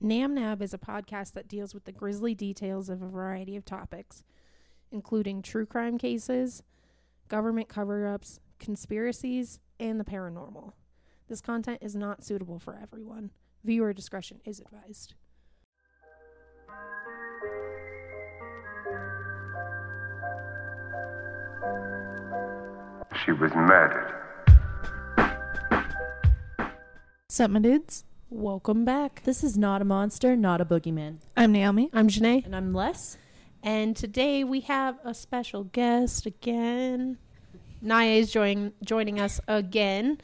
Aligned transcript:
Nam 0.00 0.34
Nab 0.34 0.60
is 0.60 0.74
a 0.74 0.78
podcast 0.78 1.32
that 1.32 1.48
deals 1.48 1.72
with 1.72 1.84
the 1.84 1.92
grisly 1.92 2.34
details 2.34 2.90
of 2.90 3.00
a 3.00 3.08
variety 3.08 3.56
of 3.56 3.64
topics, 3.64 4.24
including 4.90 5.40
true 5.40 5.64
crime 5.64 5.96
cases, 5.96 6.62
government 7.28 7.68
cover 7.68 8.06
ups, 8.06 8.38
conspiracies, 8.58 9.58
and 9.80 9.98
the 9.98 10.04
paranormal. 10.04 10.72
This 11.28 11.40
content 11.40 11.78
is 11.80 11.96
not 11.96 12.22
suitable 12.22 12.58
for 12.58 12.78
everyone. 12.80 13.30
Viewer 13.64 13.92
discretion 13.92 14.40
is 14.44 14.60
advised. 14.60 15.14
She 23.24 23.32
was 23.32 23.50
murdered. 23.54 24.12
Sup, 27.28 27.50
my 27.50 27.60
dudes? 27.60 28.05
Welcome 28.28 28.84
back. 28.84 29.22
This 29.24 29.44
is 29.44 29.56
not 29.56 29.80
a 29.80 29.84
monster, 29.84 30.34
not 30.36 30.60
a 30.60 30.64
boogeyman. 30.64 31.18
I'm 31.36 31.52
Naomi. 31.52 31.90
I'm 31.92 32.08
Janae, 32.08 32.44
And 32.44 32.56
I'm 32.56 32.72
Les. 32.74 33.16
and 33.62 33.96
today 33.96 34.42
we 34.44 34.60
have 34.62 34.98
a 35.04 35.14
special 35.14 35.64
guest 35.64 36.26
again. 36.26 37.18
Naya 37.80 38.10
is 38.10 38.32
join, 38.32 38.72
joining 38.84 39.20
us 39.20 39.40
again, 39.46 40.18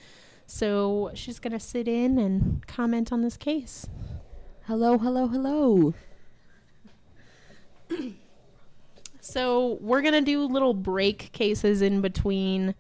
so 0.47 1.11
she's 1.15 1.39
going 1.39 1.53
to 1.53 1.61
sit 1.61 1.87
in 1.87 2.19
and 2.19 2.67
comment 2.67 3.13
on 3.13 3.23
this 3.23 3.37
case. 3.37 3.87
Hello, 4.67 4.99
hello, 4.99 5.29
hello. 5.29 5.95
So 9.25 9.79
we're 9.81 10.03
gonna 10.03 10.21
do 10.21 10.45
little 10.47 10.75
break 10.75 11.31
cases 11.31 11.81
in 11.81 12.01
between 12.01 12.75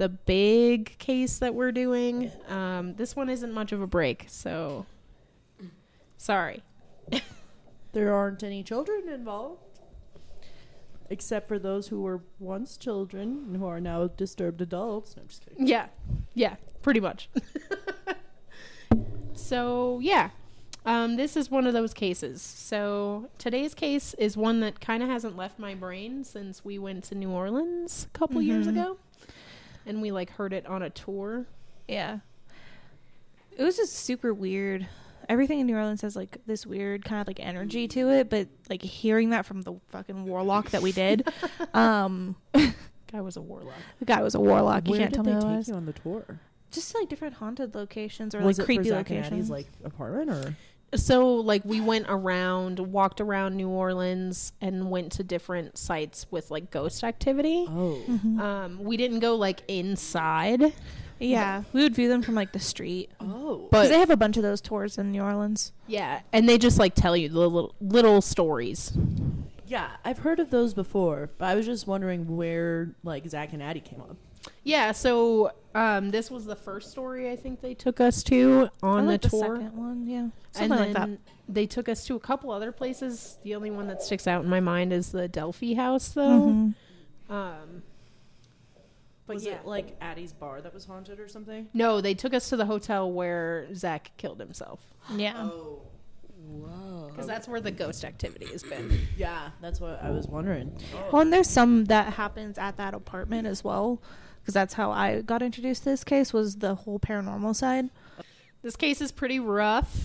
the 0.00 0.08
big 0.08 0.96
case 0.96 1.38
that 1.40 1.54
we're 1.54 1.72
doing. 1.72 2.32
Um, 2.48 2.94
this 2.94 3.14
one 3.14 3.28
isn't 3.28 3.52
much 3.52 3.70
of 3.70 3.82
a 3.82 3.86
break, 3.86 4.24
so 4.28 4.86
sorry. 6.16 6.62
There 7.92 8.14
aren't 8.14 8.42
any 8.44 8.62
children 8.62 9.08
involved. 9.08 9.60
Except 11.10 11.48
for 11.48 11.58
those 11.58 11.88
who 11.88 12.00
were 12.02 12.20
once 12.38 12.76
children 12.76 13.42
and 13.48 13.56
who 13.56 13.66
are 13.66 13.80
now 13.80 14.06
disturbed 14.06 14.60
adults. 14.62 15.16
No, 15.16 15.22
I'm 15.22 15.28
just 15.28 15.44
kidding. 15.44 15.66
Yeah, 15.66 15.86
yeah, 16.34 16.54
pretty 16.82 17.00
much. 17.00 17.28
so 19.34 19.98
yeah, 20.00 20.30
um, 20.86 21.16
this 21.16 21.36
is 21.36 21.50
one 21.50 21.66
of 21.66 21.72
those 21.72 21.92
cases. 21.92 22.40
So 22.42 23.28
today's 23.38 23.74
case 23.74 24.14
is 24.14 24.36
one 24.36 24.60
that 24.60 24.80
kind 24.80 25.02
of 25.02 25.08
hasn't 25.08 25.36
left 25.36 25.58
my 25.58 25.74
brain 25.74 26.22
since 26.24 26.64
we 26.64 26.78
went 26.78 27.02
to 27.04 27.14
New 27.16 27.30
Orleans 27.30 28.06
a 28.14 28.16
couple 28.18 28.40
years 28.40 28.66
Mhm. 28.66 28.70
ago, 28.70 28.98
and 29.86 30.00
we 30.02 30.12
like 30.12 30.30
heard 30.30 30.52
it 30.52 30.66
on 30.66 30.82
a 30.82 30.90
tour. 30.90 31.46
Yeah. 31.88 32.18
It 33.56 33.64
was 33.64 33.76
just 33.76 33.94
super 33.94 34.32
weird. 34.32 34.86
Everything 35.28 35.60
in 35.60 35.66
New 35.66 35.76
Orleans 35.76 36.02
has 36.02 36.16
like 36.16 36.38
this 36.46 36.66
weird 36.66 37.04
kind 37.04 37.20
of 37.20 37.26
like 37.26 37.38
energy 37.40 37.86
to 37.88 38.10
it, 38.10 38.28
but 38.30 38.48
like 38.68 38.82
hearing 38.82 39.30
that 39.30 39.46
from 39.46 39.62
the 39.62 39.74
fucking 39.90 40.24
warlock 40.24 40.70
that 40.70 40.82
we 40.82 40.92
did, 40.92 41.28
um, 41.74 42.36
Guy 43.12 43.20
was 43.20 43.36
a 43.36 43.40
warlock. 43.42 43.74
the 43.98 44.04
guy 44.04 44.22
was 44.22 44.34
a 44.34 44.40
warlock. 44.40 44.86
You 44.88 44.94
can't 44.96 45.10
did 45.10 45.14
tell 45.16 45.24
they 45.24 45.32
me 45.32 45.36
take 45.40 45.44
otherwise. 45.44 45.68
you 45.68 45.74
on 45.74 45.86
the 45.86 45.92
tour? 45.92 46.40
Just 46.70 46.94
like 46.94 47.08
different 47.08 47.34
haunted 47.34 47.74
locations 47.74 48.34
or 48.34 48.40
was 48.40 48.58
like 48.58 48.64
it 48.64 48.66
creepy 48.66 48.84
for 48.84 48.88
Zack 48.90 49.10
and 49.10 49.18
locations. 49.24 49.50
Like 49.50 49.66
apartment 49.84 50.30
or? 50.30 50.56
So 50.94 51.34
like 51.36 51.64
we 51.64 51.80
went 51.80 52.06
around, 52.08 52.78
walked 52.80 53.20
around 53.20 53.56
New 53.56 53.68
Orleans, 53.68 54.52
and 54.60 54.90
went 54.90 55.12
to 55.12 55.22
different 55.24 55.78
sites 55.78 56.26
with 56.30 56.50
like 56.50 56.70
ghost 56.70 57.04
activity. 57.04 57.66
Oh. 57.68 58.02
Mhm. 58.08 58.40
Um, 58.40 58.82
we 58.82 58.96
didn't 58.96 59.20
go 59.20 59.36
like 59.36 59.62
inside. 59.68 60.72
yeah, 61.20 61.62
we 61.72 61.82
would 61.82 61.94
view 61.94 62.08
them 62.08 62.22
from 62.22 62.34
like 62.34 62.52
the 62.52 62.58
street. 62.58 63.10
Oh. 63.20 63.68
But- 63.70 63.82
Because 63.82 63.88
they 63.90 63.98
have 64.00 64.10
a 64.10 64.16
bunch 64.16 64.36
of 64.36 64.42
those 64.42 64.60
tours 64.60 64.98
in 64.98 65.12
New 65.12 65.22
Orleans. 65.22 65.72
Yeah, 65.86 66.20
and 66.32 66.48
they 66.48 66.58
just 66.58 66.78
like 66.78 66.94
tell 66.94 67.16
you 67.16 67.28
the 67.28 67.38
little 67.38 67.74
little 67.80 68.20
stories. 68.20 68.92
yeah, 69.66 69.90
I've 70.04 70.18
heard 70.18 70.40
of 70.40 70.50
those 70.50 70.74
before, 70.74 71.30
but 71.38 71.44
I 71.46 71.54
was 71.54 71.66
just 71.66 71.86
wondering 71.86 72.36
where 72.36 72.96
like 73.04 73.28
Zack 73.28 73.52
and 73.52 73.62
Addie 73.62 73.78
came 73.80 74.00
up. 74.00 74.16
Yeah, 74.64 74.92
so 74.92 75.52
um, 75.74 76.10
this 76.10 76.30
was 76.30 76.44
the 76.46 76.56
first 76.56 76.90
story 76.90 77.30
I 77.30 77.36
think 77.36 77.60
they 77.60 77.74
took 77.74 78.00
us 78.00 78.22
to 78.24 78.68
on 78.82 79.04
I 79.04 79.06
like 79.12 79.22
the 79.22 79.28
tour, 79.28 79.56
second 79.56 79.76
one, 79.76 80.06
yeah, 80.06 80.18
and 80.18 80.32
something 80.52 80.70
then 80.70 80.78
like 80.78 80.94
that. 80.94 81.18
they 81.48 81.66
took 81.66 81.88
us 81.88 82.06
to 82.06 82.16
a 82.16 82.20
couple 82.20 82.50
other 82.50 82.72
places. 82.72 83.38
The 83.42 83.54
only 83.54 83.70
one 83.70 83.86
that 83.88 84.02
sticks 84.02 84.26
out 84.26 84.42
in 84.44 84.50
my 84.50 84.60
mind 84.60 84.92
is 84.92 85.12
the 85.12 85.28
Delphi 85.28 85.74
House, 85.74 86.08
though. 86.10 86.22
Mhm. 86.48 86.74
Um, 87.28 87.82
but 89.26 89.34
was 89.34 89.44
yeah, 89.46 89.56
it 89.60 89.66
like 89.66 89.96
Addie's 90.00 90.32
bar 90.32 90.60
that 90.60 90.74
was 90.74 90.84
haunted 90.84 91.20
or 91.20 91.28
something? 91.28 91.68
no, 91.72 92.00
they 92.00 92.14
took 92.14 92.34
us 92.34 92.48
to 92.48 92.56
the 92.56 92.66
hotel 92.66 93.10
where 93.12 93.68
Zack 93.74 94.10
killed 94.16 94.40
himself 94.40 94.80
Yeah. 95.16 95.34
Oh. 95.36 95.82
Whoa. 96.48 97.06
because 97.10 97.26
that's 97.28 97.46
where 97.46 97.60
the 97.60 97.70
ghost 97.70 98.04
activity 98.04 98.46
has 98.46 98.62
been. 98.64 99.06
Yeah, 99.16 99.50
that's 99.60 99.78
what 99.78 100.02
I 100.02 100.10
was 100.10 100.26
wondering. 100.26 100.76
Well, 101.12 101.22
and 101.22 101.32
there's 101.32 101.48
some 101.48 101.84
that 101.84 102.14
happens 102.14 102.58
at 102.58 102.76
that 102.78 102.92
apartment 102.94 103.46
as 103.46 103.62
well, 103.62 104.02
because 104.50 104.54
that's 104.54 104.74
how 104.74 104.90
I 104.90 105.20
got 105.20 105.42
introduced 105.42 105.84
to 105.84 105.90
this 105.90 106.02
case 106.02 106.32
was 106.32 106.56
the 106.56 106.74
whole 106.74 106.98
paranormal 106.98 107.54
side. 107.54 107.88
This 108.62 108.74
case 108.74 109.00
is 109.00 109.12
pretty 109.12 109.38
rough. 109.38 109.96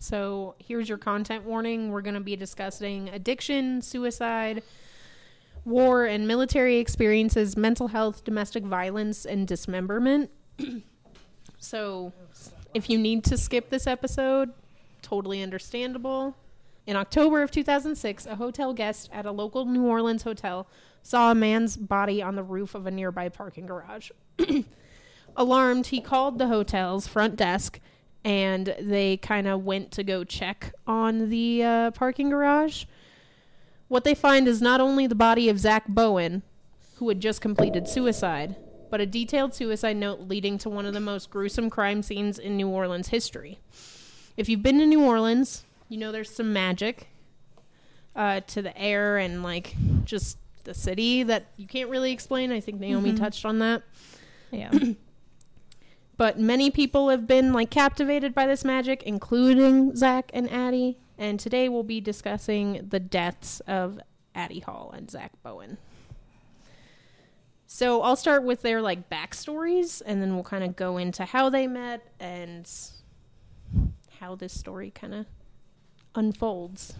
So 0.00 0.56
here's 0.58 0.88
your 0.88 0.98
content 0.98 1.44
warning. 1.44 1.92
We're 1.92 2.00
going 2.00 2.14
to 2.14 2.20
be 2.20 2.34
discussing 2.34 3.08
addiction, 3.10 3.80
suicide, 3.82 4.64
war 5.64 6.04
and 6.04 6.26
military 6.26 6.78
experiences, 6.78 7.56
mental 7.56 7.86
health, 7.86 8.24
domestic 8.24 8.64
violence, 8.64 9.24
and 9.24 9.46
dismemberment. 9.46 10.30
so 11.60 12.12
if 12.74 12.90
you 12.90 12.98
need 12.98 13.22
to 13.26 13.36
skip 13.36 13.70
this 13.70 13.86
episode, 13.86 14.52
totally 15.00 15.44
understandable. 15.44 16.34
In 16.86 16.94
October 16.94 17.42
of 17.42 17.50
2006, 17.50 18.26
a 18.26 18.36
hotel 18.36 18.72
guest 18.72 19.10
at 19.12 19.26
a 19.26 19.32
local 19.32 19.64
New 19.64 19.84
Orleans 19.84 20.22
hotel 20.22 20.68
saw 21.02 21.32
a 21.32 21.34
man's 21.34 21.76
body 21.76 22.22
on 22.22 22.36
the 22.36 22.44
roof 22.44 22.74
of 22.76 22.86
a 22.86 22.90
nearby 22.90 23.28
parking 23.28 23.66
garage. 23.66 24.10
Alarmed, 25.36 25.88
he 25.88 26.00
called 26.00 26.38
the 26.38 26.46
hotel's 26.46 27.08
front 27.08 27.36
desk 27.36 27.80
and 28.24 28.74
they 28.80 29.16
kind 29.16 29.46
of 29.46 29.64
went 29.64 29.90
to 29.92 30.02
go 30.02 30.24
check 30.24 30.74
on 30.86 31.28
the 31.28 31.62
uh, 31.62 31.90
parking 31.92 32.30
garage. 32.30 32.84
What 33.88 34.04
they 34.04 34.14
find 34.14 34.48
is 34.48 34.62
not 34.62 34.80
only 34.80 35.06
the 35.06 35.14
body 35.14 35.48
of 35.48 35.60
Zack 35.60 35.86
Bowen, 35.86 36.42
who 36.96 37.08
had 37.08 37.20
just 37.20 37.40
completed 37.40 37.88
suicide, 37.88 38.56
but 38.90 39.00
a 39.00 39.06
detailed 39.06 39.54
suicide 39.54 39.96
note 39.96 40.22
leading 40.22 40.58
to 40.58 40.68
one 40.68 40.86
of 40.86 40.94
the 40.94 41.00
most 41.00 41.30
gruesome 41.30 41.70
crime 41.70 42.02
scenes 42.02 42.38
in 42.38 42.56
New 42.56 42.68
Orleans 42.68 43.08
history. 43.08 43.58
If 44.36 44.48
you've 44.48 44.62
been 44.62 44.78
to 44.78 44.86
New 44.86 45.04
Orleans, 45.04 45.64
you 45.88 45.98
know 45.98 46.12
there's 46.12 46.30
some 46.34 46.52
magic 46.52 47.08
uh, 48.14 48.40
to 48.48 48.62
the 48.62 48.76
air 48.78 49.18
and 49.18 49.42
like 49.42 49.74
just 50.04 50.38
the 50.64 50.74
city 50.74 51.22
that 51.22 51.46
you 51.56 51.66
can't 51.66 51.90
really 51.90 52.12
explain. 52.12 52.50
I 52.50 52.60
think 52.60 52.80
Naomi 52.80 53.12
Mhm. 53.12 53.18
touched 53.18 53.44
on 53.44 53.58
that 53.60 53.82
Yeah. 54.50 54.70
but 56.16 56.38
many 56.40 56.70
people 56.70 57.08
have 57.10 57.26
been 57.26 57.52
like 57.52 57.70
captivated 57.70 58.34
by 58.34 58.46
this 58.46 58.64
magic, 58.64 59.02
including 59.04 59.94
Zack 59.94 60.30
and 60.34 60.50
Addie. 60.50 60.96
And 61.18 61.38
today 61.40 61.68
we'll 61.68 61.82
be 61.82 62.00
discussing 62.00 62.86
the 62.88 63.00
deaths 63.00 63.60
of 63.60 63.98
Addie 64.34 64.60
Hall 64.60 64.92
and 64.96 65.10
Zack 65.10 65.32
Bowen. 65.42 65.78
So 67.66 68.02
I'll 68.02 68.16
start 68.16 68.42
with 68.44 68.62
their 68.62 68.80
like 68.80 69.10
backstories, 69.10 70.00
and 70.04 70.22
then 70.22 70.34
we'll 70.34 70.44
kind 70.44 70.62
of 70.64 70.76
go 70.76 70.98
into 70.98 71.24
how 71.24 71.50
they 71.50 71.66
met 71.66 72.02
and 72.20 72.68
how 74.20 74.34
this 74.34 74.52
story 74.58 74.90
kind 74.90 75.14
of 75.14 75.26
unfolds. 76.16 76.94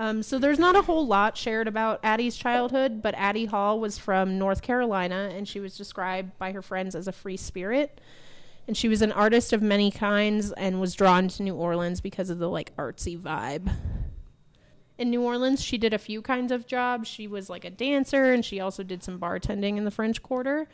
Um, 0.00 0.22
so 0.22 0.38
there's 0.38 0.58
not 0.58 0.76
a 0.76 0.82
whole 0.82 1.06
lot 1.06 1.36
shared 1.36 1.68
about 1.68 2.00
Addie's 2.02 2.34
childhood, 2.34 3.02
but 3.02 3.14
Addie 3.16 3.44
Hall 3.44 3.78
was 3.78 3.98
from 3.98 4.38
North 4.38 4.62
Carolina, 4.62 5.30
and 5.30 5.46
she 5.46 5.60
was 5.60 5.76
described 5.76 6.38
by 6.38 6.52
her 6.52 6.62
friends 6.62 6.94
as 6.94 7.06
a 7.06 7.12
free 7.12 7.36
spirit. 7.36 8.00
And 8.66 8.74
she 8.74 8.88
was 8.88 9.02
an 9.02 9.12
artist 9.12 9.52
of 9.52 9.60
many 9.60 9.90
kinds 9.90 10.52
and 10.52 10.80
was 10.80 10.94
drawn 10.94 11.28
to 11.28 11.42
New 11.42 11.54
Orleans 11.54 12.00
because 12.00 12.30
of 12.30 12.38
the 12.38 12.48
like 12.48 12.74
artsy 12.76 13.20
vibe. 13.20 13.70
In 14.96 15.10
New 15.10 15.20
Orleans, 15.20 15.62
she 15.62 15.76
did 15.76 15.92
a 15.92 15.98
few 15.98 16.22
kinds 16.22 16.50
of 16.50 16.66
jobs. 16.66 17.06
She 17.06 17.26
was 17.26 17.50
like 17.50 17.66
a 17.66 17.70
dancer, 17.70 18.32
and 18.32 18.42
she 18.42 18.58
also 18.58 18.82
did 18.82 19.02
some 19.02 19.18
bartending 19.18 19.76
in 19.76 19.84
the 19.84 19.90
French 19.90 20.22
Quarter. 20.22 20.66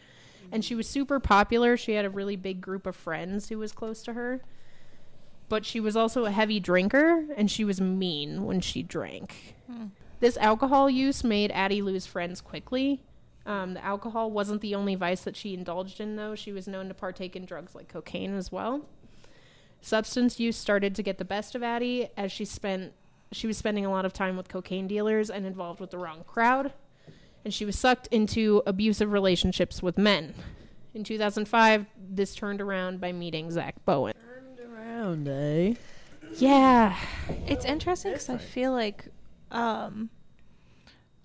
And 0.53 0.65
she 0.65 0.77
was 0.77 0.87
super 0.87 1.19
popular. 1.19 1.77
She 1.77 1.95
had 1.95 2.05
a 2.05 2.11
really 2.11 2.37
big 2.37 2.61
group 2.61 2.87
of 2.87 2.95
friends 2.95 3.49
who 3.49 3.59
was 3.59 3.73
close 3.73 4.05
to 4.05 4.13
her 4.13 4.43
but 5.49 5.65
she 5.65 5.81
was 5.81 5.97
also 5.97 6.25
a 6.25 6.31
heavy 6.31 6.61
drinker 6.61 7.25
and 7.37 7.51
she 7.51 7.65
was 7.65 7.81
mean 7.81 8.45
when 8.45 8.61
she 8.61 8.83
drank. 8.83 9.55
This 10.19 10.37
alcohol 10.39 10.89
use 10.89 11.23
made 11.23 11.51
Addie 11.53 11.83
lose 11.83 12.07
friends 12.07 12.41
quickly. 12.41 13.03
Um, 13.45 13.75
the 13.75 13.85
alcohol 13.85 14.31
wasn't 14.31 14.61
the 14.61 14.75
only 14.75 14.95
vice 14.95 15.21
that 15.23 15.37
she 15.37 15.55
indulged 15.55 16.01
in, 16.01 16.17
though. 16.17 16.35
She 16.35 16.53
was 16.53 16.67
known 16.67 16.89
to 16.89 16.95
partake 16.95 17.37
in 17.37 17.45
drugs 17.45 17.75
like 17.75 17.89
cocaine 17.89 18.35
as 18.35 18.51
well. 18.51 18.87
Substance 19.81 20.41
use 20.41 20.57
started 20.57 20.95
to 20.97 21.03
get 21.03 21.19
the 21.19 21.25
best 21.25 21.55
of 21.55 21.63
Addie 21.63 22.09
as 22.17 22.33
she 22.33 22.45
spent 22.45 22.93
she 23.33 23.47
was 23.47 23.59
spending 23.59 23.85
a 23.85 23.91
lot 23.91 24.05
of 24.05 24.13
time 24.13 24.37
with 24.37 24.49
cocaine 24.49 24.87
dealers 24.87 25.31
and 25.31 25.45
involved 25.45 25.81
with 25.81 25.91
the 25.91 25.99
wrong 25.99 26.25
crowd, 26.27 26.73
and 27.45 27.53
she 27.53 27.65
was 27.65 27.79
sucked 27.79 28.07
into 28.09 28.63
abusive 28.67 29.13
relationships 29.13 29.83
with 29.83 29.99
men. 29.99 30.35
In 30.95 31.05
2005, 31.05 31.87
this 32.09 32.35
turned 32.35 32.61
around 32.61 33.01
by 33.01 33.13
meeting 33.13 33.51
Zack 33.51 33.85
Bowen. 33.85 34.15
Turned 34.15 34.73
around? 34.73 35.29
Yeah. 36.39 36.97
It's 37.47 37.65
interesting 37.65 38.13
because 38.13 38.29
I 38.29 38.39
feel 38.39 38.73
like 38.73 39.07
um, 39.51 40.11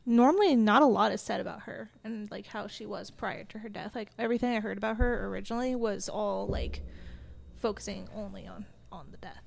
normally 0.05 0.55
not 0.55 0.81
a 0.81 0.85
lot 0.85 1.11
is 1.11 1.21
said 1.21 1.41
about 1.41 1.63
her 1.63 1.89
and 2.03 2.29
like 2.31 2.45
how 2.47 2.67
she 2.67 2.85
was 2.85 3.11
prior 3.11 3.43
to 3.45 3.59
her 3.59 3.69
death. 3.69 3.95
Like 3.95 4.09
everything 4.17 4.55
I 4.55 4.59
heard 4.59 4.77
about 4.77 4.97
her 4.97 5.27
originally 5.27 5.75
was 5.75 6.09
all 6.09 6.47
like 6.47 6.81
focusing 7.59 8.07
only 8.15 8.47
on 8.47 8.65
on 8.91 9.07
the 9.11 9.17
death. 9.17 9.43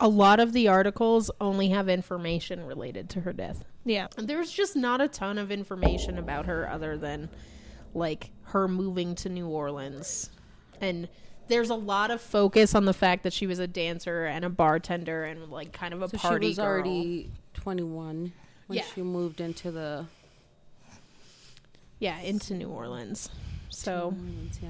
A 0.00 0.08
lot 0.08 0.38
of 0.38 0.52
the 0.52 0.68
articles 0.68 1.30
only 1.40 1.70
have 1.70 1.88
information 1.88 2.64
related 2.64 3.08
to 3.10 3.20
her 3.22 3.32
death. 3.32 3.64
Yeah. 3.84 4.06
There's 4.16 4.52
just 4.52 4.76
not 4.76 5.00
a 5.00 5.08
ton 5.08 5.38
of 5.38 5.50
information 5.50 6.18
about 6.18 6.46
her 6.46 6.70
other 6.70 6.96
than 6.96 7.28
like 7.94 8.30
her 8.42 8.68
moving 8.68 9.14
to 9.16 9.28
New 9.28 9.48
Orleans. 9.48 10.30
And 10.80 11.08
there's 11.48 11.70
a 11.70 11.74
lot 11.74 12.10
of 12.10 12.20
focus 12.20 12.74
on 12.74 12.84
the 12.84 12.92
fact 12.94 13.22
that 13.24 13.32
she 13.32 13.46
was 13.46 13.58
a 13.58 13.66
dancer 13.66 14.24
and 14.26 14.44
a 14.44 14.48
bartender 14.50 15.24
and 15.24 15.50
like 15.50 15.72
kind 15.72 15.92
of 15.94 16.02
a 16.02 16.08
So 16.08 16.18
party 16.18 16.46
she 16.46 16.50
was 16.50 16.56
girl. 16.58 16.66
already 16.66 17.30
21 17.54 18.32
when 18.66 18.76
Yeah. 18.78 18.84
she 18.94 19.02
moved 19.02 19.40
into 19.40 19.70
the. 19.70 20.06
yeah, 21.98 22.20
into 22.20 22.54
New 22.54 22.68
Orleans. 22.68 23.30
So, 23.70 24.14
Orleans, 24.16 24.58
yeah. 24.62 24.68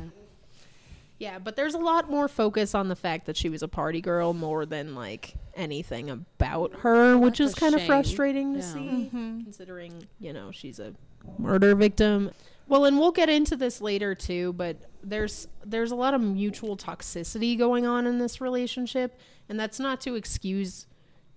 yeah, 1.19 1.39
but 1.39 1.57
there's 1.57 1.75
a 1.75 1.79
lot 1.79 2.11
more 2.11 2.29
focus 2.29 2.75
on 2.75 2.89
the 2.89 2.97
fact 2.97 3.27
that 3.27 3.37
she 3.37 3.49
was 3.49 3.63
a 3.63 3.69
party 3.69 4.01
girl 4.01 4.33
more 4.35 4.65
than 4.67 4.95
like 4.95 5.35
anything 5.55 6.11
about 6.11 6.75
her, 6.81 7.17
which 7.19 7.41
is 7.41 7.53
a 7.53 7.57
kind 7.57 7.75
of 7.75 7.83
frustrating 7.85 8.55
to 8.55 8.61
Yeah. 8.61 8.65
see. 8.73 8.79
Mm-hmm. 8.81 9.43
considering 9.45 10.07
you 10.21 10.33
know 10.33 10.51
she's 10.53 10.79
a 10.79 10.95
murder 11.39 11.75
victim 11.75 12.31
well 12.69 12.85
and 12.85 12.99
we'll 12.99 13.13
get 13.13 13.29
into 13.29 13.57
this 13.57 13.81
later 13.81 14.15
too 14.15 14.53
but 14.53 14.77
there's 15.03 15.49
there's 15.65 15.91
a 15.91 15.95
lot 15.97 16.15
of 16.15 16.21
mutual 16.21 16.77
toxicity 16.77 17.59
going 17.59 17.87
on 17.87 18.07
in 18.07 18.19
this 18.19 18.41
relationship 18.41 19.19
and 19.49 19.59
that's 19.59 19.81
not 19.81 20.01
to 20.01 20.15
excuse 20.15 20.87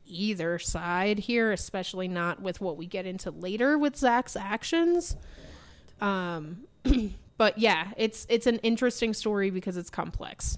either 0.05 0.59
side 0.59 1.19
here 1.19 1.51
especially 1.51 2.07
not 2.07 2.41
with 2.41 2.59
what 2.59 2.77
we 2.77 2.85
get 2.85 3.05
into 3.05 3.31
later 3.31 3.77
with 3.77 3.95
zack's 3.95 4.35
actions 4.35 5.15
um 6.01 6.67
but 7.37 7.57
yeah 7.57 7.91
it's 7.97 8.25
it's 8.29 8.47
an 8.47 8.57
interesting 8.59 9.13
story 9.13 9.49
because 9.49 9.77
it's 9.77 9.89
complex 9.89 10.57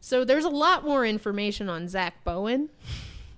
so 0.00 0.24
there's 0.24 0.46
a 0.46 0.50
lot 0.50 0.84
more 0.84 1.04
information 1.04 1.68
on 1.68 1.86
zack 1.86 2.24
bowen 2.24 2.70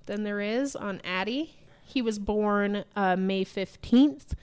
than 0.06 0.22
there 0.22 0.40
is 0.40 0.76
on 0.76 1.00
Addie. 1.04 1.54
He 1.84 2.00
was 2.00 2.18
born 2.18 2.84
uh, 2.96 3.16
May 3.16 3.44
15th, 3.44 4.34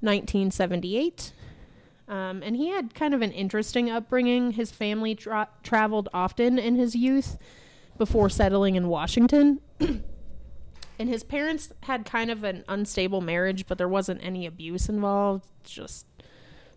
1978. 0.00 1.32
Um, 2.08 2.42
and 2.42 2.56
he 2.56 2.70
had 2.70 2.94
kind 2.94 3.12
of 3.14 3.20
an 3.22 3.32
interesting 3.32 3.90
upbringing. 3.90 4.52
His 4.52 4.70
family 4.70 5.14
tra- 5.14 5.48
traveled 5.62 6.08
often 6.14 6.58
in 6.58 6.76
his 6.76 6.94
youth 6.94 7.36
before 7.98 8.30
settling 8.30 8.76
in 8.76 8.88
Washington. 8.88 9.60
and 9.80 11.08
his 11.08 11.22
parents 11.22 11.72
had 11.82 12.06
kind 12.06 12.30
of 12.30 12.44
an 12.44 12.64
unstable 12.68 13.20
marriage, 13.20 13.66
but 13.66 13.76
there 13.76 13.88
wasn't 13.88 14.20
any 14.24 14.46
abuse 14.46 14.88
involved. 14.88 15.44
Just 15.64 16.06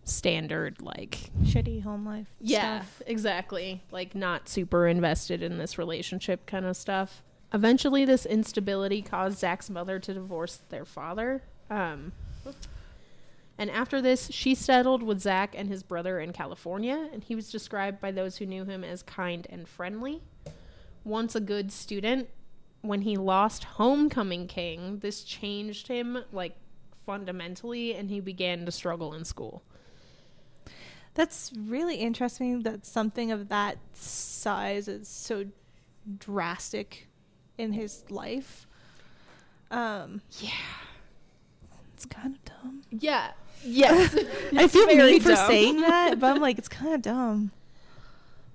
standard, 0.03 0.81
like, 0.81 1.29
Shitty 1.43 1.83
home 1.83 2.05
life. 2.05 2.27
yeah, 2.41 2.81
Stuff. 2.81 3.01
exactly. 3.05 3.83
Like 3.91 4.15
not 4.15 4.49
super 4.49 4.85
invested 4.87 5.41
in 5.41 5.57
this 5.59 5.77
relationship 5.77 6.45
kind 6.45 6.65
of 6.65 6.75
stuff. 6.75 7.23
Eventually, 7.53 8.03
this 8.03 8.25
instability 8.25 9.01
caused 9.01 9.37
Zack's 9.39 9.69
mother 9.69 9.99
to 9.99 10.13
divorce 10.13 10.61
their 10.69 10.85
father. 10.85 11.43
Um, 11.69 12.11
and 13.61 13.69
after 13.69 14.01
this, 14.01 14.27
she 14.31 14.55
settled 14.55 15.03
with 15.03 15.19
Zack 15.21 15.53
and 15.55 15.69
his 15.69 15.83
brother 15.83 16.19
in 16.19 16.33
California, 16.33 17.09
and 17.13 17.23
he 17.23 17.35
was 17.35 17.51
described 17.51 18.01
by 18.01 18.09
those 18.11 18.37
who 18.37 18.47
knew 18.47 18.65
him 18.65 18.83
as 18.83 19.03
kind 19.03 19.45
and 19.51 19.67
friendly. 19.69 20.23
Once 21.03 21.35
a 21.35 21.39
good 21.39 21.71
student, 21.71 22.27
when 22.81 23.01
he 23.01 23.15
lost 23.17 23.63
Homecoming 23.63 24.47
King, 24.47 24.97
this 24.99 25.23
changed 25.23 25.87
him 25.87 26.23
like 26.31 26.55
fundamentally, 27.05 27.93
and 27.93 28.09
he 28.09 28.19
began 28.19 28.65
to 28.65 28.71
struggle 28.71 29.13
in 29.13 29.25
school. 29.25 29.61
That's 31.13 31.51
really 31.55 31.97
interesting 31.97 32.63
that 32.63 32.87
something 32.87 33.31
of 33.31 33.49
that 33.49 33.77
size 33.93 34.87
is 34.87 35.07
so 35.07 35.45
drastic 36.17 37.09
in 37.59 37.73
his 37.73 38.09
life. 38.09 38.65
Um, 39.69 40.21
Yeah. 40.39 40.49
it's 41.93 42.05
kind 42.07 42.35
of 42.35 42.43
dumb. 42.45 42.81
Yeah. 42.89 43.33
Yes. 43.63 44.15
I 44.55 44.67
feel 44.67 44.85
very 44.87 45.13
mean 45.13 45.21
for 45.21 45.29
dumb. 45.29 45.47
saying 45.47 45.81
that, 45.81 46.19
but 46.19 46.35
I'm 46.35 46.41
like, 46.41 46.57
it's 46.57 46.67
kind 46.67 46.93
of 46.93 47.01
dumb. 47.01 47.51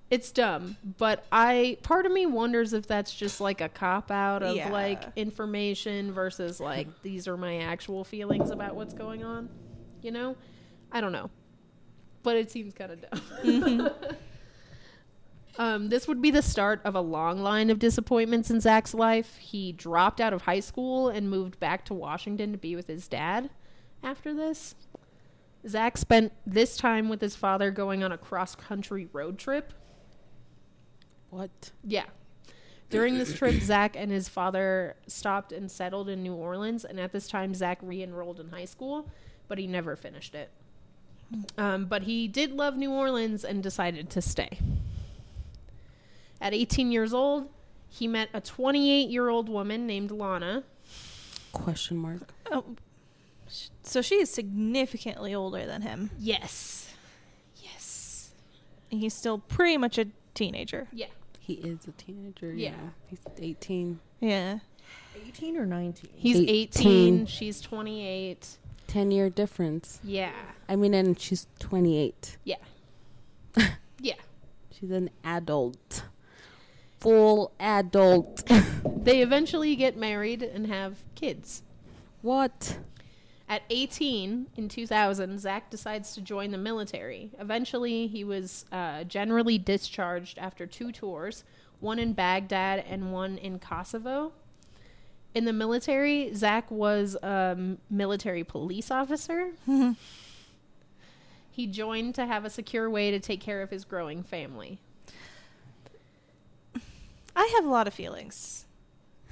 It's 0.09 0.31
dumb, 0.31 0.77
but 0.99 1.25
I 1.33 1.79
part 1.83 2.07
of 2.07 2.13
me 2.13 2.27
wonders 2.27 2.73
if 2.73 2.87
that's 2.87 3.13
just 3.13 3.41
like 3.41 3.61
a 3.61 3.69
cop 3.69 4.13
out 4.13 4.45
of 4.45 4.55
Yeah. 4.55 4.71
like 4.71 5.03
information 5.17 6.13
versus 6.13 6.61
like 6.61 6.87
these 7.03 7.27
are 7.27 7.37
my 7.37 7.59
actual 7.59 8.05
feelings 8.05 8.51
about 8.51 8.77
what's 8.77 8.95
going 8.95 9.25
on. 9.25 9.49
You 10.03 10.13
know? 10.13 10.37
I 10.93 11.01
don't 11.01 11.11
know. 11.13 11.31
But 12.23 12.37
it 12.37 12.53
seems 12.53 12.73
kind 12.75 12.93
of 12.93 13.05
dumb. 13.11 13.91
um, 15.59 15.89
this 15.89 16.07
would 16.07 16.23
be 16.23 16.31
the 16.31 16.43
start 16.43 16.81
of 16.85 16.95
a 16.95 17.01
long 17.01 17.41
line 17.41 17.71
of 17.71 17.79
disappointments 17.79 18.51
in 18.51 18.61
Zack's 18.61 18.95
life. 18.95 19.37
He 19.39 19.73
dropped 19.73 20.21
out 20.21 20.33
of 20.33 20.43
high 20.43 20.61
school 20.61 21.09
and 21.09 21.29
moved 21.31 21.59
back 21.59 21.85
to 21.87 21.95
Washington 21.95 22.53
to 22.53 22.59
be 22.59 22.77
with 22.77 22.87
his 22.87 23.09
dad 23.09 23.51
after 24.05 24.33
this. 24.35 24.75
Zack 25.69 25.99
spent 25.99 26.33
this 26.47 26.77
time 26.77 27.09
with 27.09 27.21
his 27.21 27.35
father 27.35 27.71
going 27.71 28.05
on 28.05 28.13
a 28.13 28.19
cross 28.19 28.55
country 28.55 29.09
road 29.13 29.39
trip. 29.39 29.73
What? 31.31 31.71
Yeah. 31.83 32.05
During 32.89 33.19
this 33.19 33.35
trip, 33.35 33.55
Zack 33.61 33.97
and 33.97 34.11
his 34.11 34.29
father 34.29 34.97
stopped 35.07 35.53
and 35.53 35.71
settled 35.71 36.09
in 36.09 36.23
New 36.23 36.35
Orleans, 36.35 36.85
and 36.85 37.01
at 37.01 37.13
this 37.13 37.27
time, 37.29 37.55
Zack 37.55 37.79
re 37.83 38.03
enrolled 38.03 38.39
in 38.39 38.51
high 38.51 38.65
school, 38.65 39.11
but 39.49 39.59
he 39.59 39.67
never 39.67 39.97
finished 39.97 40.35
it. 40.35 40.51
Um, 41.59 41.87
but 41.87 42.03
he 42.05 42.29
did 42.29 42.53
love 42.53 42.77
New 42.77 42.93
Orleans 42.93 43.45
and 43.45 43.63
decided 43.63 44.11
to 44.11 44.23
stay. 44.23 44.59
At 46.41 46.55
18 46.55 46.93
years 46.93 47.13
old, 47.13 47.49
he 47.89 48.07
met 48.07 48.29
a 48.33 48.41
28 48.41 49.09
year 49.09 49.29
old 49.29 49.49
woman 49.49 49.87
named 49.87 50.11
Lana. 50.11 50.63
Question 51.53 51.97
mark. 51.97 52.33
Oh, 52.51 52.65
sh- 52.69 52.86
so 53.83 54.03
she 54.03 54.17
is 54.17 54.31
significantly 54.31 55.35
older 55.35 55.67
than 55.67 55.83
him. 55.83 56.11
Yes. 56.19 56.93
Yes. 57.63 58.31
And 58.91 59.01
he's 59.01 59.15
still 59.15 59.39
pretty 59.39 59.77
much 59.77 59.99
a 59.99 60.07
teenager. 60.35 60.89
Yeah. 60.93 61.07
He 61.41 61.55
is 61.55 61.87
a 61.87 61.93
teenager. 61.93 62.53
Yeah. 62.53 62.71
Yeah. 62.71 62.89
He's 63.07 63.21
18. 63.39 64.01
Yeah. 64.21 64.59
18 65.29 65.57
or 65.57 65.67
19? 65.67 66.11
He's 66.15 66.37
18. 66.39 66.51
18. 66.51 67.27
She's 67.27 67.61
28. 67.61 68.59
10 68.89 69.11
year 69.11 69.31
difference. 69.31 70.01
Yeah. 70.03 70.33
I 70.69 70.77
mean, 70.77 70.95
and 70.95 71.19
she's 71.19 71.47
28. 71.59 72.37
Yeah. 72.45 72.57
yeah. 74.01 74.15
She's 74.73 74.91
an 74.91 75.11
adult. 75.25 76.05
Full 77.01 77.53
adult. 77.61 78.43
They 78.85 79.21
eventually 79.23 79.77
get 79.77 79.97
married 79.97 80.43
and 80.43 80.67
have 80.67 80.99
kids. 81.15 81.63
what? 82.23 82.79
At 83.49 83.63
18 83.71 84.49
in 84.57 84.69
2000, 84.69 85.39
Zack 85.39 85.71
decides 85.71 86.15
to 86.15 86.21
join 86.21 86.51
the 86.51 86.59
military. 86.59 87.31
Eventually, 87.39 88.09
he 88.09 88.25
was 88.25 88.65
uh, 88.73 89.05
generally 89.05 89.57
discharged 89.57 90.37
after 90.39 90.67
two 90.67 90.91
tours, 90.91 91.45
one 91.79 91.99
in 92.01 92.13
Baghdad 92.13 92.85
and 92.89 93.13
one 93.13 93.39
in 93.39 93.59
Kosovo. 93.61 94.33
In 95.35 95.45
the 95.45 95.53
military, 95.53 96.35
Zack 96.35 96.69
was 96.71 97.15
a 97.23 97.77
military 97.91 98.43
police 98.45 98.91
officer. 98.91 99.51
He 101.51 101.67
joined 101.67 102.15
to 102.17 102.27
have 102.27 102.45
a 102.45 102.51
secure 102.51 102.91
way 102.91 103.11
to 103.11 103.19
take 103.19 103.41
care 103.41 103.63
of 103.63 103.71
his 103.71 103.87
growing 103.87 104.23
family. 104.23 104.79
I 107.35 107.51
have 107.57 107.65
a 107.65 107.69
lot 107.71 107.87
of 107.87 107.95
feelings. 107.95 108.67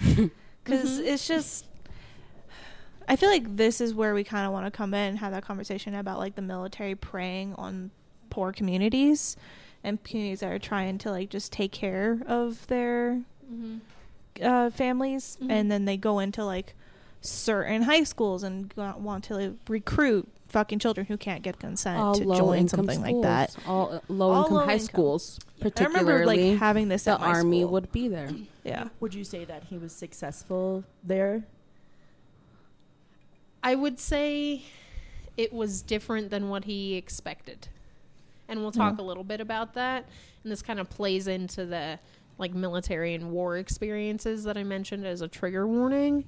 Because 0.64 0.98
Mhm. 0.98 1.06
it's 1.06 1.28
just. 1.28 1.66
I 3.08 3.16
feel 3.16 3.28
like 3.30 3.56
this 3.56 3.80
is 3.80 3.94
where 3.94 4.14
we 4.14 4.24
kind 4.24 4.46
of 4.46 4.52
want 4.52 4.66
to 4.66 4.70
come 4.70 4.94
in 4.94 5.10
and 5.10 5.18
have 5.18 5.32
that 5.32 5.44
conversation 5.44 5.94
about 5.94 6.18
like 6.18 6.34
the 6.36 6.42
military 6.42 6.94
preying 6.94 7.54
on 7.54 7.90
poor 8.30 8.52
communities 8.52 9.36
and 9.82 10.02
communities 10.02 10.40
that 10.40 10.50
are 10.50 10.58
trying 10.58 10.98
to 10.98 11.10
like 11.10 11.28
just 11.30 11.52
take 11.52 11.72
care 11.72 12.18
of 12.26 12.66
their 12.68 13.20
Mm-hmm. 13.52 13.76
uh, 14.42 14.70
families 14.70 15.36
Mhm. 15.42 15.50
and 15.50 15.70
then 15.70 15.84
they 15.84 15.98
go 15.98 16.18
into 16.18 16.42
like 16.44 16.74
certain 17.20 17.82
high 17.82 18.04
schools 18.04 18.42
and 18.42 18.72
want 18.76 19.24
to 19.24 19.34
like, 19.34 19.52
recruit 19.68 20.26
fucking 20.48 20.78
children 20.78 21.04
who 21.06 21.16
can't 21.18 21.42
get 21.42 21.58
consent 21.58 21.98
All 22.00 22.14
to 22.14 22.24
join 22.24 22.58
income 22.60 22.86
something 22.88 23.02
like 23.02 23.20
that. 23.22 23.54
All 23.66 23.92
uh, 23.92 24.00
low 24.08 24.30
All 24.30 24.42
income 24.44 24.54
low 24.56 24.64
high 24.64 24.72
income. 24.74 24.86
schools, 24.86 25.38
I 25.60 25.64
remember 25.64 25.70
particularly. 26.24 26.50
like 26.52 26.58
having 26.60 26.88
this 26.88 27.04
the 27.04 27.12
at 27.12 27.20
my 27.20 27.26
army 27.28 27.60
school. 27.60 27.72
would 27.72 27.92
be 27.92 28.08
there. 28.08 28.30
yeah. 28.64 28.88
Would 29.00 29.12
you 29.14 29.24
say 29.24 29.44
that 29.44 29.64
he 29.64 29.76
was 29.76 29.92
successful 29.92 30.84
there? 31.02 31.44
I 33.64 33.74
would 33.74 33.98
say 33.98 34.62
it 35.36 35.52
was 35.52 35.82
different 35.82 36.30
than 36.30 36.48
what 36.50 36.64
he 36.64 36.94
expected. 36.94 37.66
And 38.48 38.60
we'll 38.60 38.72
talk 38.72 38.98
a 38.98 39.02
little 39.02 39.24
bit 39.24 39.40
about 39.40 39.74
that. 39.74 40.04
And 40.42 40.52
this 40.52 40.60
kind 40.62 40.78
of 40.78 40.90
plays 40.90 41.26
into 41.26 41.64
the 41.64 41.98
like 42.36 42.52
military 42.52 43.14
and 43.14 43.30
war 43.30 43.56
experiences 43.56 44.44
that 44.44 44.56
I 44.58 44.64
mentioned 44.64 45.06
as 45.06 45.22
a 45.22 45.28
trigger 45.28 45.66
warning. 45.66 46.24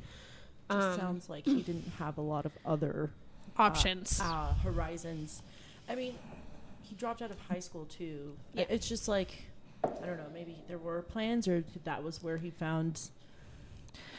Just 0.70 0.88
Um, 0.88 0.98
sounds 0.98 1.28
like 1.28 1.44
he 1.44 1.60
didn't 1.62 1.88
have 1.98 2.16
a 2.16 2.22
lot 2.22 2.46
of 2.46 2.52
other 2.64 3.10
options. 3.58 4.18
uh, 4.20 4.54
horizons. 4.62 5.42
I 5.88 5.94
mean, 5.94 6.14
he 6.82 6.94
dropped 6.94 7.20
out 7.22 7.30
of 7.30 7.38
high 7.40 7.60
school 7.60 7.84
too. 7.84 8.34
Yeah. 8.54 8.64
It's 8.70 8.88
just 8.88 9.08
like 9.08 9.42
I 9.84 10.06
don't 10.06 10.16
know. 10.16 10.30
Maybe 10.32 10.56
there 10.68 10.78
were 10.78 11.02
plans, 11.02 11.46
or 11.46 11.62
that 11.84 12.02
was 12.02 12.22
where 12.22 12.38
he 12.38 12.50
found. 12.50 13.10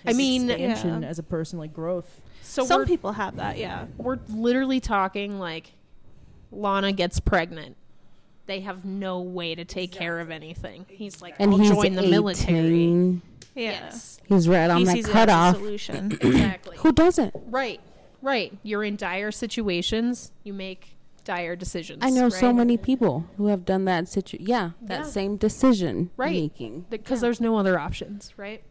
I 0.06 0.14
mean- 0.14 0.50
expansion 0.50 1.02
Yeah. 1.04 1.10
as 1.10 1.20
a 1.20 1.24
person, 1.24 1.60
like 1.60 1.74
growth. 1.74 2.22
so 2.44 2.64
Some 2.66 2.86
people 2.86 3.12
have 3.14 3.36
that, 3.38 3.58
yeah. 3.58 3.86
we're 3.98 4.20
literally 4.30 4.80
talking 4.80 5.40
like 5.40 5.74
Lana 6.52 6.92
gets 6.94 7.20
pregnant. 7.20 7.76
They 8.46 8.62
have 8.62 8.86
no 8.86 9.20
way 9.20 9.56
to 9.56 9.66
take 9.66 9.92
care 9.92 10.20
of 10.22 10.32
anything. 10.32 10.86
He's 10.88 11.22
like, 11.22 11.36
And 11.40 11.52
I'll 11.52 11.58
he's 11.58 11.70
join 11.70 11.96
the 11.96 12.02
18. 12.04 12.10
military. 12.12 13.22
Yeah. 13.56 13.72
Yes, 13.72 14.20
He's 14.28 14.48
right 14.48 14.70
on 14.70 14.78
he 14.78 14.84
that 14.86 14.92
sees 14.94 15.08
it 15.10 15.12
cutoff. 15.12 15.56
solution. 15.58 16.12
exactly. 16.22 16.78
Who 16.78 16.92
doesn't? 16.94 17.34
Right, 17.48 17.82
right. 18.22 18.58
You're 18.64 18.84
in 18.84 18.96
dire 18.96 19.32
situations. 19.32 20.32
You 20.44 20.54
make 20.54 20.96
dire 21.26 21.56
decisions. 21.58 22.00
I 22.02 22.10
know 22.12 22.30
so 22.30 22.54
many 22.54 22.78
people 22.78 23.26
who 23.36 23.48
have 23.48 23.66
done 23.66 23.84
that 23.86 24.08
situ. 24.08 24.38
Yeah, 24.40 24.72
that 24.84 25.00
Yeah. 25.00 25.06
same 25.06 25.36
decision 25.38 26.12
Right. 26.16 26.32
making. 26.32 26.86
because 26.90 27.20
there's 27.20 27.42
no 27.42 27.58
other 27.58 27.78
options, 27.80 28.32
right? 28.38 28.64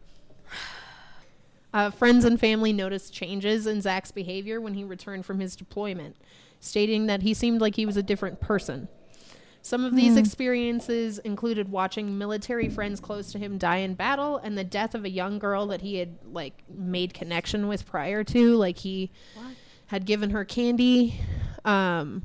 Uh, 1.73 1.89
friends 1.89 2.25
and 2.25 2.39
family 2.39 2.73
noticed 2.73 3.13
changes 3.13 3.67
in 3.67 3.81
Zack's 3.81 4.11
behavior 4.11 4.59
when 4.61 4.73
he 4.73 4.83
returned 4.83 5.25
from 5.25 5.39
his 5.39 5.55
deployment, 5.55 6.15
stating 6.59 7.07
that 7.07 7.21
he 7.21 7.33
seemed 7.33 7.61
like 7.61 7.75
he 7.75 7.85
was 7.85 7.97
a 7.97 8.03
different 8.03 8.39
person. 8.39 8.87
Some 9.61 9.83
of 9.83 9.95
these 9.97 10.15
experiences 10.15 11.19
included 11.19 11.69
watching 11.69 12.17
military 12.17 12.69
friends 12.69 13.01
close 13.01 13.33
to 13.33 13.37
him 13.37 13.57
die 13.57 13.77
in 13.77 13.95
battle 13.95 14.37
and 14.37 14.57
the 14.57 14.63
death 14.63 14.95
of 14.95 15.03
a 15.03 15.09
young 15.09 15.39
girl 15.39 15.67
that 15.67 15.81
he 15.81 15.97
had 15.97 16.15
like 16.31 16.63
made 16.69 17.13
connection 17.13 17.67
with 17.67 17.85
prior 17.85 18.23
to 18.23 18.55
like 18.55 18.77
he 18.77 19.11
had 19.87 20.05
given 20.05 20.29
her 20.29 20.45
candy 20.45 21.19
um 21.65 22.21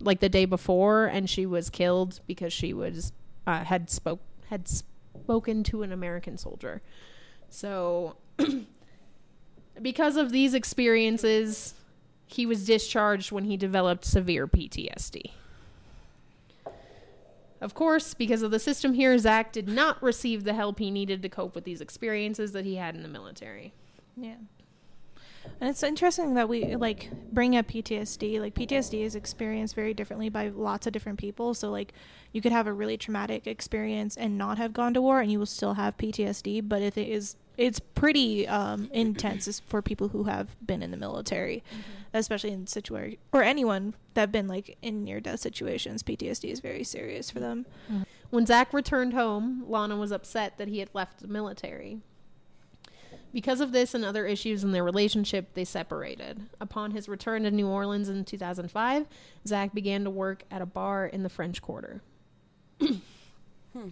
like 0.00 0.20
the 0.20 0.28
day 0.30 0.46
before 0.46 1.04
and 1.04 1.28
she 1.28 1.44
was 1.44 1.68
killed 1.68 2.20
because 2.26 2.52
she 2.52 2.72
was 2.72 3.12
uh, 3.46 3.62
had 3.64 3.90
spoke 3.90 4.20
had 4.48 4.66
spoken 4.66 5.62
to 5.64 5.82
an 5.82 5.92
American 5.92 6.38
soldier. 6.38 6.80
So 7.50 8.16
because 9.82 10.16
of 10.16 10.32
these 10.32 10.54
experiences 10.54 11.74
he 12.26 12.44
was 12.44 12.66
discharged 12.66 13.30
when 13.30 13.44
he 13.44 13.56
developed 13.56 14.04
severe 14.04 14.46
PTSD. 14.46 15.30
Of 17.60 17.72
course, 17.72 18.14
because 18.14 18.42
of 18.42 18.50
the 18.50 18.58
system 18.58 18.92
here, 18.92 19.16
Zack 19.16 19.52
did 19.52 19.66
not 19.68 20.02
receive 20.02 20.44
the 20.44 20.52
help 20.52 20.78
he 20.78 20.90
needed 20.90 21.22
to 21.22 21.28
cope 21.28 21.54
with 21.54 21.64
these 21.64 21.80
experiences 21.80 22.52
that 22.52 22.64
he 22.64 22.76
had 22.76 22.94
in 22.94 23.02
the 23.02 23.08
military. 23.08 23.72
Yeah. 24.16 24.36
And 25.60 25.70
it's 25.70 25.82
interesting 25.82 26.34
that 26.34 26.48
we 26.48 26.76
like 26.76 27.10
bring 27.32 27.56
up 27.56 27.68
PTSD. 27.68 28.40
Like 28.40 28.54
PTSD 28.54 29.02
is 29.02 29.14
experienced 29.14 29.74
very 29.74 29.94
differently 29.94 30.28
by 30.28 30.48
lots 30.48 30.86
of 30.86 30.92
different 30.92 31.18
people. 31.18 31.54
So 31.54 31.70
like 31.70 31.92
you 32.32 32.40
could 32.40 32.52
have 32.52 32.66
a 32.66 32.72
really 32.72 32.96
traumatic 32.96 33.46
experience 33.46 34.16
and 34.16 34.36
not 34.36 34.58
have 34.58 34.72
gone 34.72 34.92
to 34.94 35.00
war 35.00 35.20
and 35.20 35.30
you 35.30 35.38
will 35.38 35.46
still 35.46 35.74
have 35.74 35.96
PTSD, 35.96 36.68
but 36.68 36.82
if 36.82 36.98
it 36.98 37.08
is 37.08 37.36
it's 37.56 37.80
pretty 37.80 38.46
um, 38.46 38.90
intense 38.92 39.60
for 39.66 39.80
people 39.82 40.08
who 40.08 40.24
have 40.24 40.56
been 40.64 40.82
in 40.82 40.90
the 40.90 40.96
military, 40.96 41.62
mm-hmm. 41.70 41.80
especially 42.14 42.52
in 42.52 42.66
situation 42.66 43.18
or 43.32 43.42
anyone 43.42 43.94
that 44.14 44.22
have 44.22 44.32
been 44.32 44.48
like 44.48 44.76
in 44.82 45.04
near 45.04 45.20
death 45.20 45.40
situations. 45.40 46.02
PTSD 46.02 46.50
is 46.50 46.60
very 46.60 46.84
serious 46.84 47.30
for 47.30 47.40
them. 47.40 47.66
Mm-hmm. 47.90 48.02
When 48.30 48.46
Zack 48.46 48.72
returned 48.72 49.14
home, 49.14 49.64
Lana 49.68 49.96
was 49.96 50.12
upset 50.12 50.58
that 50.58 50.68
he 50.68 50.80
had 50.80 50.90
left 50.92 51.20
the 51.20 51.28
military. 51.28 52.00
Because 53.32 53.60
of 53.60 53.72
this 53.72 53.94
and 53.94 54.04
other 54.04 54.26
issues 54.26 54.64
in 54.64 54.72
their 54.72 54.84
relationship, 54.84 55.52
they 55.54 55.64
separated. 55.64 56.40
Upon 56.60 56.92
his 56.92 57.08
return 57.08 57.42
to 57.42 57.50
New 57.50 57.68
Orleans 57.68 58.08
in 58.08 58.24
2005, 58.24 59.06
Zack 59.46 59.74
began 59.74 60.04
to 60.04 60.10
work 60.10 60.44
at 60.50 60.62
a 60.62 60.66
bar 60.66 61.06
in 61.06 61.22
the 61.22 61.28
French 61.28 61.60
Quarter. 61.60 62.00
Hmm. 62.80 63.88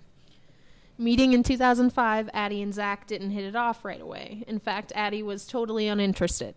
Meeting 0.97 1.33
in 1.33 1.43
2005, 1.43 2.31
Addie 2.33 2.63
and 2.63 2.73
Zack 2.73 3.07
didn't 3.07 3.31
hit 3.31 3.45
it 3.45 3.57
off 3.57 3.85
right 3.85 4.01
away. 4.01 4.45
In 4.47 4.61
fact, 4.61 4.93
Addie 4.95 5.25
was 5.25 5.47
totally 5.47 5.89
uninterested. 5.89 6.55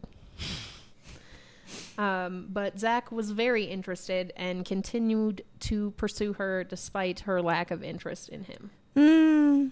Um, 1.97 2.47
but 2.49 2.79
Zack 2.79 3.11
was 3.11 3.31
very 3.31 3.63
interested 3.63 4.31
and 4.35 4.63
continued 4.63 5.43
to 5.61 5.91
pursue 5.97 6.33
her 6.33 6.63
despite 6.63 7.21
her 7.21 7.41
lack 7.41 7.71
of 7.71 7.83
interest 7.83 8.29
in 8.29 8.43
him. 8.43 8.69
Mm, 8.95 9.71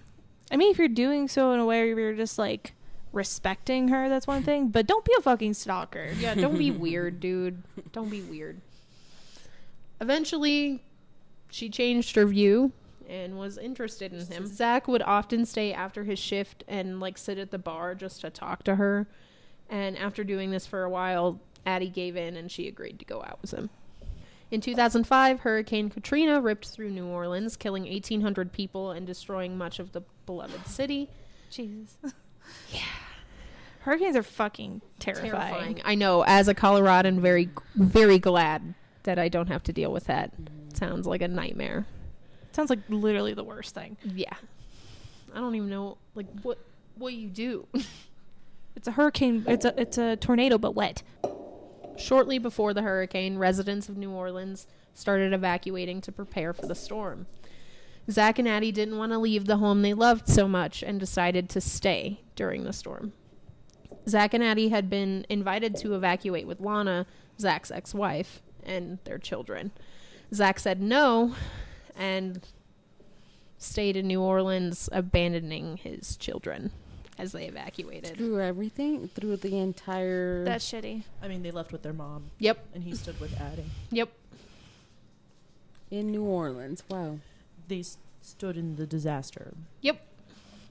I 0.52 0.58
mean, 0.58 0.72
if 0.72 0.80
you're 0.80 0.88
doing 0.88 1.28
so 1.28 1.52
in 1.52 1.60
a 1.60 1.66
way 1.66 1.94
where 1.94 2.06
you're 2.06 2.14
just 2.16 2.40
like 2.40 2.74
respecting 3.12 3.90
her, 3.90 4.10
that's 4.10 4.26
one 4.26 4.42
thing. 4.42 4.70
But 4.70 4.88
don't 4.88 5.06
be 5.06 5.14
a 5.18 5.22
fucking 5.22 5.54
stalker. 5.54 6.10
Yeah, 6.18 6.34
don't 6.34 6.58
be 6.58 6.72
weird, 6.72 7.20
dude. 7.20 7.62
Don't 7.92 8.10
be 8.10 8.22
weird. 8.22 8.60
Eventually, 10.02 10.84
she 11.52 11.70
changed 11.70 12.16
her 12.16 12.26
view 12.26 12.72
and 13.10 13.38
was 13.38 13.58
interested 13.58 14.14
in 14.14 14.26
him. 14.26 14.48
Zack 14.48 14.88
would 14.88 15.02
often 15.02 15.46
stay 15.46 15.74
after 15.74 16.04
his 16.04 16.20
shift 16.20 16.64
and 16.68 17.00
like 17.00 17.18
sit 17.18 17.38
at 17.38 17.52
the 17.52 17.58
bar 17.58 17.96
just 17.96 18.22
to 18.22 18.30
talk 18.30 18.64
to 18.64 18.76
her. 18.76 19.08
And 19.70 19.98
after 19.98 20.24
doing 20.24 20.52
this 20.52 20.66
for 20.68 20.84
a 20.84 20.90
while, 20.90 21.40
Addie 21.66 21.90
gave 21.90 22.16
in 22.16 22.36
and 22.36 22.52
she 22.52 22.68
agreed 22.68 23.00
to 23.00 23.06
go 23.06 23.24
out 23.24 23.40
with 23.42 23.52
him. 23.52 23.70
In 24.52 24.62
2005, 24.62 25.40
Hurricane 25.40 25.90
Katrina 25.90 26.40
ripped 26.40 26.68
through 26.68 26.92
New 26.92 27.08
Orleans, 27.08 27.58
killing 27.58 27.84
1,800 27.84 28.52
people 28.52 28.92
and 28.92 29.06
destroying 29.08 29.58
much 29.58 29.80
of 29.80 29.92
the 29.92 30.02
beloved 30.26 30.68
city. 30.68 31.10
Jesus. 31.50 31.98
yeah. 32.72 32.82
Hurricanes 33.80 34.16
are 34.16 34.24
fucking 34.24 34.82
terrifying. 35.00 35.32
terrifying. 35.32 35.82
I 35.84 35.96
know. 35.96 36.24
As 36.24 36.48
a 36.48 36.54
Coloradan, 36.54 37.20
very, 37.20 37.50
very 37.76 38.20
glad 38.20 38.76
that 39.04 39.20
I 39.20 39.30
don't 39.30 39.48
have 39.48 39.64
to 39.64 39.74
deal 39.74 39.92
with 39.92 40.06
that. 40.06 40.32
Mm-hmm. 40.40 40.76
Sounds 40.76 41.08
like 41.08 41.22
a 41.22 41.28
nightmare. 41.28 41.86
Sounds 42.56 42.70
like 42.70 42.80
literally 42.88 43.34
the 43.34 43.44
worst 43.44 43.76
thing. 43.76 43.98
Yeah, 44.06 44.34
I 45.34 45.40
don't 45.40 45.56
even 45.56 45.70
know 45.70 45.98
like 46.16 46.28
what 46.42 46.58
what 46.96 47.14
you 47.14 47.28
do. 47.30 47.68
It's 48.78 48.90
a 48.90 48.92
hurricane. 48.92 49.46
It's 49.48 49.64
a 49.64 49.74
it's 49.80 49.98
a 49.98 50.18
tornado, 50.18 50.58
but 50.58 50.76
wet. 50.76 51.02
Shortly 51.98 52.40
before 52.40 52.74
the 52.74 52.82
hurricane, 52.82 53.38
residents 53.38 53.88
of 53.88 53.96
New 53.96 54.12
Orleans 54.12 54.68
started 54.94 55.32
evacuating 55.32 56.02
to 56.02 56.12
prepare 56.12 56.52
for 56.52 56.66
the 56.66 56.76
storm. 56.76 57.26
Zack 58.12 58.38
and 58.38 58.50
Addie 58.50 58.74
didn't 58.74 58.98
want 58.98 59.14
to 59.14 59.18
leave 59.18 59.46
the 59.46 59.58
home 59.58 59.82
they 59.82 59.94
loved 59.94 60.28
so 60.28 60.46
much 60.46 60.84
and 60.84 61.00
decided 61.00 61.50
to 61.52 61.62
stay 61.62 62.20
during 62.36 62.66
the 62.66 62.74
storm. 62.74 63.14
Zack 64.10 64.34
and 64.34 64.44
Addie 64.44 64.70
had 64.70 64.90
been 64.90 65.26
invited 65.30 65.78
to 65.78 65.96
evacuate 65.96 66.46
with 66.46 66.60
Lana, 66.60 67.08
Zack's 67.40 67.72
ex 67.72 67.94
wife, 67.94 68.42
and 68.62 69.00
their 69.06 69.18
children. 69.18 69.72
Zack 70.34 70.60
said 70.60 70.82
no 70.82 71.34
and 71.98 72.46
stayed 73.58 73.96
in 73.96 74.08
New 74.08 74.22
Orleans, 74.22 74.90
abandoning 74.92 75.78
his 75.78 76.18
children 76.18 76.72
as 77.18 77.32
they 77.32 77.46
evacuated. 77.48 78.18
Through 78.18 78.42
everything, 78.42 79.08
through 79.08 79.38
the 79.38 79.58
entire. 79.58 80.44
That's 80.44 80.70
shitty. 80.70 81.04
I 81.22 81.28
mean, 81.28 81.42
they 81.44 81.52
left 81.52 81.72
with 81.72 81.82
their 81.82 81.94
mom, 81.94 82.32
Yep, 82.40 82.66
and 82.74 82.84
he 82.84 82.94
stood 82.96 83.20
with 83.20 83.40
Addie. 83.40 83.66
yep. 83.92 84.10
in 85.92 86.12
New 86.12 86.24
Orleans. 86.24 86.84
Wow. 86.90 87.20
They 87.68 87.80
s- 87.82 87.98
stood 88.22 88.58
in 88.58 88.76
the 88.76 88.86
disaster. 88.86 89.54
Yep. 89.82 90.02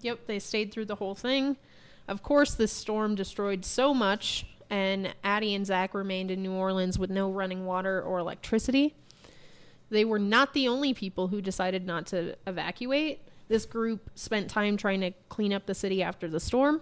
Yep, 0.03 0.27
they 0.27 0.39
stayed 0.39 0.73
through 0.73 0.85
the 0.87 0.97
whole 0.97 1.15
thing. 1.15 1.57
Of 2.09 2.23
course, 2.23 2.53
this 2.55 2.73
storm 2.73 3.15
destroyed 3.15 3.65
so 3.65 3.95
much, 3.95 4.45
and 4.69 5.15
Addie 5.25 5.55
and 5.55 5.65
Zack 5.65 5.95
remained 5.95 6.31
in 6.31 6.43
New 6.43 6.53
Orleans 6.53 6.99
with 6.99 7.09
no 7.11 7.31
running 7.31 7.65
water 7.65 8.03
or 8.03 8.19
electricity. 8.19 8.95
They 9.95 10.05
were 10.05 10.19
not 10.19 10.55
the 10.55 10.67
only 10.67 10.93
people 10.93 11.29
who 11.29 11.41
decided 11.41 11.87
not 11.87 12.07
to 12.07 12.35
evacuate. 12.49 13.21
This 13.47 13.65
group 13.65 14.11
spent 14.17 14.51
time 14.51 14.77
trying 14.77 15.01
to 15.03 15.13
clean 15.29 15.53
up 15.53 15.67
the 15.67 15.75
city 15.75 16.03
after 16.03 16.27
the 16.27 16.41
storm. 16.41 16.81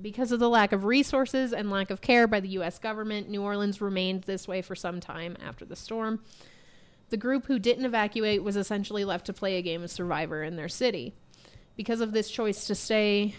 Because 0.00 0.30
of 0.30 0.38
the 0.38 0.48
lack 0.48 0.70
of 0.70 0.84
resources 0.84 1.52
and 1.52 1.68
lack 1.68 1.90
of 1.90 2.00
care 2.00 2.28
by 2.28 2.38
the 2.38 2.50
U.S. 2.50 2.78
government, 2.78 3.28
New 3.28 3.42
Orleans 3.42 3.80
remained 3.80 4.22
this 4.22 4.46
way 4.46 4.62
for 4.62 4.76
some 4.76 5.00
time 5.00 5.36
after 5.44 5.64
the 5.64 5.74
storm. 5.74 6.20
The 7.10 7.16
group 7.16 7.46
who 7.46 7.58
didn't 7.58 7.84
evacuate 7.84 8.44
was 8.44 8.56
essentially 8.56 9.04
left 9.04 9.26
to 9.26 9.32
play 9.32 9.56
a 9.56 9.62
game 9.62 9.82
of 9.82 9.90
survivor 9.90 10.44
in 10.44 10.54
their 10.54 10.68
city. 10.68 11.12
Because 11.76 12.00
of 12.00 12.12
this 12.12 12.30
choice 12.30 12.68
to 12.68 12.76
stay 12.76 13.34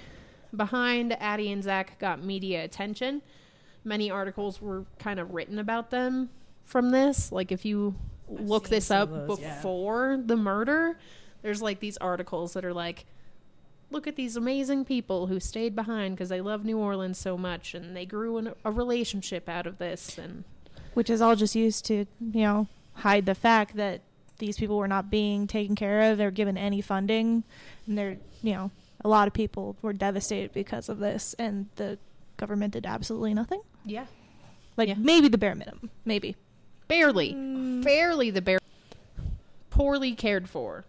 behind, 0.54 1.14
Addie 1.22 1.54
and 1.54 1.64
Zack 1.64 2.00
got 2.00 2.22
media 2.22 2.66
attention. 2.66 3.22
Many 3.86 4.12
articles 4.12 4.62
were 4.62 4.84
kind 5.00 5.22
of 5.22 5.34
written 5.34 5.58
about 5.58 5.90
them 5.90 6.32
from 6.66 6.90
this. 6.92 7.32
Like, 7.32 7.54
if 7.54 7.64
you 7.64 7.96
look 8.30 8.70
this 8.70 8.92
up 8.92 9.12
of 9.12 9.28
those, 9.28 9.40
yeah. 9.40 9.56
before 9.56 10.22
the 10.24 10.36
murder, 10.36 10.98
there's 11.42 11.62
like 11.62 11.80
these 11.80 11.98
articles 11.98 12.54
that 12.54 12.66
are 12.66 12.74
like, 12.74 13.06
look 13.90 14.08
at 14.08 14.16
these 14.16 14.36
amazing 14.36 14.86
people 14.86 15.28
who 15.28 15.40
stayed 15.40 15.76
behind 15.76 16.16
because 16.16 16.30
they 16.30 16.42
love 16.42 16.66
New 16.66 16.78
Orleans 16.78 17.18
so 17.18 17.38
much 17.38 17.74
and 17.74 17.96
they 17.96 18.06
grew 18.06 18.38
in 18.38 18.54
a 18.66 18.72
relationship 18.72 19.48
out 19.48 19.66
of 19.66 19.78
this. 19.78 20.18
And 20.18 20.44
Which 20.94 21.10
is 21.10 21.22
all 21.22 21.36
just 21.36 21.56
used 21.56 21.86
to, 21.86 22.06
you 22.20 22.42
know, 22.42 22.68
hide 22.96 23.26
the 23.26 23.36
fact 23.36 23.76
that 23.78 24.02
these 24.40 24.58
people 24.58 24.78
were 24.78 24.88
not 24.88 25.10
being 25.10 25.48
taken 25.48 25.76
care 25.76 26.12
of. 26.12 26.18
They're 26.18 26.32
given 26.32 26.58
any 26.58 26.82
funding, 26.82 27.44
and 27.88 27.98
they're 27.98 28.18
you 28.44 28.54
know 28.54 28.72
a 29.04 29.10
lot 29.10 29.28
of 29.28 29.34
people 29.34 29.76
were 29.82 29.94
devastated 29.94 30.54
because 30.54 30.90
of 30.90 31.00
this, 31.00 31.34
and 31.40 31.68
the 31.76 31.98
government 32.38 32.74
did 32.74 32.86
absolutely 32.86 33.34
nothing. 33.34 33.62
Yeah. 33.86 34.06
Like 34.76 34.90
Yeah. 34.90 34.96
maybe 34.98 35.28
the 35.28 35.38
bare 35.40 35.56
minimum, 35.56 35.90
maybe. 36.06 36.36
Barely. 36.88 37.34
Mm. 37.34 37.84
Barely 37.84 38.30
the 38.30 38.42
bare. 38.42 38.60
Poorly 39.70 40.14
cared 40.14 40.50
for. 40.50 40.86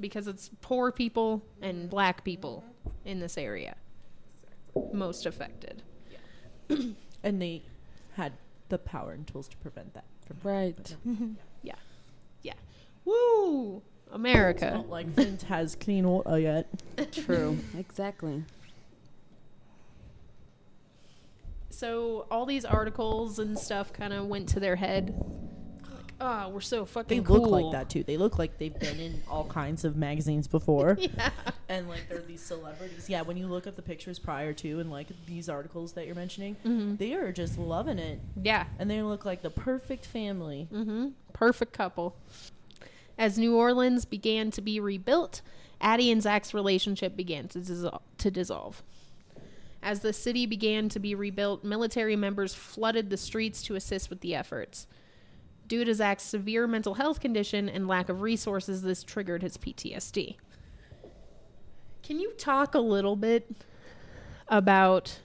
Because 0.00 0.26
it's 0.26 0.50
poor 0.60 0.90
people 0.90 1.42
and 1.60 1.88
black 1.88 2.24
people 2.24 2.64
in 3.04 3.20
this 3.20 3.38
area. 3.38 3.76
Most 4.92 5.26
affected. 5.26 5.82
And 7.24 7.40
they 7.40 7.62
had 8.14 8.32
the 8.68 8.78
power 8.78 9.12
and 9.12 9.24
tools 9.24 9.46
to 9.46 9.56
prevent 9.58 9.94
that 9.94 10.06
from 10.26 10.38
Right. 10.42 10.96
yeah, 11.62 11.76
yeah. 12.42 12.54
Woo! 13.04 13.76
It's 14.06 14.14
America. 14.16 14.72
not 14.72 14.88
like 14.90 15.14
Flint 15.14 15.42
has 15.42 15.76
clean 15.76 16.08
water 16.08 16.36
yet. 16.40 16.66
True. 17.12 17.58
exactly. 17.78 18.42
So 21.72 22.26
all 22.30 22.46
these 22.46 22.64
articles 22.64 23.38
and 23.38 23.58
stuff 23.58 23.92
kind 23.92 24.12
of 24.12 24.26
went 24.26 24.48
to 24.50 24.60
their 24.60 24.76
head. 24.76 25.14
Like, 25.90 26.12
oh, 26.20 26.50
we're 26.50 26.60
so 26.60 26.84
fucking. 26.84 27.08
They 27.18 27.22
fucking 27.24 27.34
look 27.34 27.50
cool. 27.50 27.70
like 27.70 27.72
that 27.72 27.88
too. 27.90 28.02
They 28.04 28.16
look 28.18 28.38
like 28.38 28.58
they've 28.58 28.78
been 28.78 29.00
in 29.00 29.22
all 29.28 29.44
kinds 29.46 29.84
of 29.84 29.96
magazines 29.96 30.46
before. 30.48 30.98
Yeah. 31.16 31.30
and 31.68 31.88
like 31.88 32.08
they're 32.08 32.20
these 32.20 32.42
celebrities. 32.42 33.08
Yeah, 33.08 33.22
when 33.22 33.36
you 33.38 33.46
look 33.46 33.66
at 33.66 33.76
the 33.76 33.82
pictures 33.82 34.18
prior 34.18 34.52
to 34.52 34.80
and 34.80 34.90
like 34.90 35.08
these 35.26 35.48
articles 35.48 35.92
that 35.94 36.04
you're 36.06 36.14
mentioning, 36.14 36.54
hmm 36.62 36.96
they 36.96 37.14
are 37.14 37.32
just 37.32 37.56
loving 37.58 37.98
it. 37.98 38.20
Yeah. 38.40 38.66
And 38.78 38.90
they 38.90 39.00
look 39.02 39.24
like 39.24 39.40
the 39.42 39.50
perfect 39.50 40.04
family. 40.04 40.68
Mm-hmm. 40.72 41.08
Perfect 41.32 41.72
couple. 41.72 42.14
As 43.18 43.38
New 43.38 43.56
Orleans 43.56 44.04
began 44.04 44.50
to 44.52 44.60
be 44.60 44.78
rebuilt, 44.80 45.40
Addie 45.80 46.10
and 46.10 46.22
Zack's 46.22 46.52
relationship 46.54 47.16
began 47.16 47.48
to, 47.48 47.58
dissol- 47.60 48.00
to 48.18 48.30
dissolve. 48.30 48.82
As 49.82 50.00
the 50.00 50.12
city 50.12 50.46
began 50.46 50.88
to 50.90 51.00
be 51.00 51.14
rebuilt, 51.14 51.64
military 51.64 52.14
members 52.14 52.54
flooded 52.54 53.10
the 53.10 53.16
streets 53.16 53.62
to 53.64 53.74
assist 53.74 54.10
with 54.10 54.20
the 54.20 54.34
efforts. 54.34 54.86
Due 55.66 55.84
to 55.84 55.94
Zack's 55.94 56.22
severe 56.22 56.66
mental 56.66 56.94
health 56.94 57.18
condition 57.18 57.68
and 57.68 57.88
lack 57.88 58.08
of 58.08 58.20
resources, 58.20 58.82
this 58.82 59.02
triggered 59.02 59.42
his 59.42 59.56
PTSD. 59.56 60.36
Can 62.02 62.20
you 62.20 62.32
talk 62.32 62.74
a 62.74 62.80
little 62.80 63.16
bit 63.16 63.50
about 64.48 65.18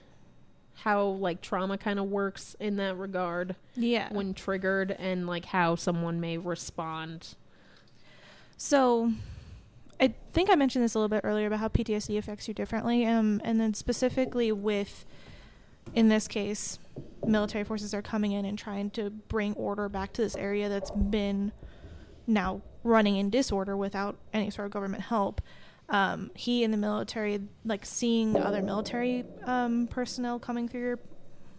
how 0.74 1.02
like 1.04 1.40
trauma 1.40 1.76
kind 1.76 1.98
of 1.98 2.06
works 2.06 2.56
in 2.58 2.76
that 2.76 2.96
regard? 2.96 3.56
Yeah. 3.76 4.08
when 4.12 4.34
triggered 4.34 4.90
and 4.90 5.26
like 5.26 5.44
how 5.44 5.76
someone 5.76 6.20
may 6.20 6.38
respond. 6.38 7.34
So, 8.56 9.12
I 10.00 10.14
think 10.32 10.50
I 10.50 10.54
mentioned 10.54 10.84
this 10.84 10.94
a 10.94 10.98
little 10.98 11.08
bit 11.08 11.22
earlier 11.24 11.46
about 11.46 11.58
how 11.58 11.68
PTSD 11.68 12.18
affects 12.18 12.46
you 12.46 12.54
differently, 12.54 13.04
um, 13.04 13.40
and 13.44 13.60
then 13.60 13.74
specifically 13.74 14.52
with, 14.52 15.04
in 15.94 16.08
this 16.08 16.28
case, 16.28 16.78
military 17.26 17.64
forces 17.64 17.92
are 17.94 18.02
coming 18.02 18.32
in 18.32 18.44
and 18.44 18.58
trying 18.58 18.90
to 18.90 19.10
bring 19.10 19.54
order 19.54 19.88
back 19.88 20.12
to 20.14 20.22
this 20.22 20.36
area 20.36 20.68
that's 20.68 20.90
been 20.90 21.52
now 22.26 22.60
running 22.84 23.16
in 23.16 23.30
disorder 23.30 23.76
without 23.76 24.16
any 24.32 24.50
sort 24.50 24.66
of 24.66 24.72
government 24.72 25.02
help. 25.04 25.40
Um, 25.88 26.30
he 26.34 26.62
in 26.62 26.70
the 26.70 26.76
military, 26.76 27.40
like 27.64 27.84
seeing 27.84 28.36
other 28.36 28.62
military 28.62 29.24
um, 29.44 29.88
personnel 29.88 30.38
coming 30.38 30.68
through 30.68 30.80
your 30.80 30.98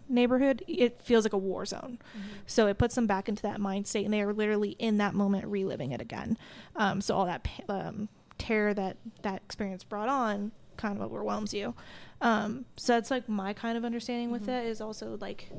neighborhood, 0.08 0.64
it 0.66 1.02
feels 1.02 1.24
like 1.24 1.32
a 1.32 1.38
war 1.38 1.64
zone. 1.66 1.98
So 2.46 2.66
it 2.68 2.78
puts 2.78 2.94
them 2.94 3.06
back 3.06 3.28
into 3.28 3.42
that 3.42 3.60
mind 3.60 3.86
state, 3.86 4.04
and 4.04 4.14
they 4.14 4.22
are 4.22 4.32
literally 4.32 4.70
in 4.78 4.98
that 4.98 5.14
moment 5.14 5.46
reliving 5.46 5.90
it 5.92 6.00
again. 6.00 6.38
Um, 6.76 7.00
so 7.00 7.16
all 7.16 7.26
that 7.26 7.46
um, 7.68 8.08
terror 8.40 8.74
that 8.74 8.96
that 9.22 9.42
experience 9.44 9.84
brought 9.84 10.08
on 10.08 10.50
kind 10.76 10.96
of 10.96 11.02
overwhelms 11.02 11.52
you. 11.54 11.74
Um, 12.22 12.64
so 12.76 12.94
that's 12.94 13.10
like 13.10 13.28
my 13.28 13.52
kind 13.52 13.76
of 13.78 13.84
understanding 13.84 14.30
with 14.30 14.46
Mhm. 14.46 14.60
it 14.62 14.66
is 14.66 14.80
also 14.80 15.16
like 15.20 15.50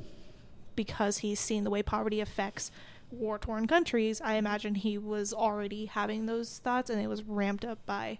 because 0.76 1.20
he's 1.20 1.39
seen 1.39 1.63
the 1.63 1.70
way 1.70 1.84
poverty 1.84 2.20
affects 2.20 2.72
war 3.12 3.38
torn 3.38 3.67
countries. 3.67 4.22
I 4.22 4.36
imagine 4.36 4.76
he 4.76 4.98
was 4.98 5.34
already 5.34 5.86
having 5.86 6.26
those 6.26 6.60
thoughts, 6.60 6.89
and 6.89 7.02
it 7.02 7.08
was 7.08 7.24
ramped 7.24 7.65
up 7.65 7.86
by 7.86 8.20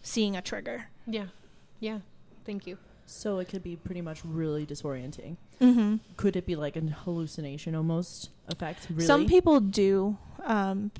seeing 0.00 0.36
a 0.36 0.42
trigger. 0.42 0.88
Yeah. 1.06 1.26
Yeah. 1.80 1.98
Thank 2.44 2.66
you. 2.66 2.78
So 3.04 3.40
it 3.40 3.48
could 3.48 3.62
be 3.62 3.76
pretty 3.76 4.00
much 4.00 4.24
really 4.24 4.64
disorienting. 4.64 5.36
Mm-hmm. 5.60 5.96
Could 6.16 6.36
it 6.36 6.46
be 6.46 6.56
like 6.56 6.76
an 6.76 6.88
hallucination 6.88 7.74
almost 7.74 8.30
effect? 8.48 8.86
Really? 8.90 9.04
Some 9.04 9.26
people 9.26 9.60
do 9.60 10.16
um, 10.44 10.92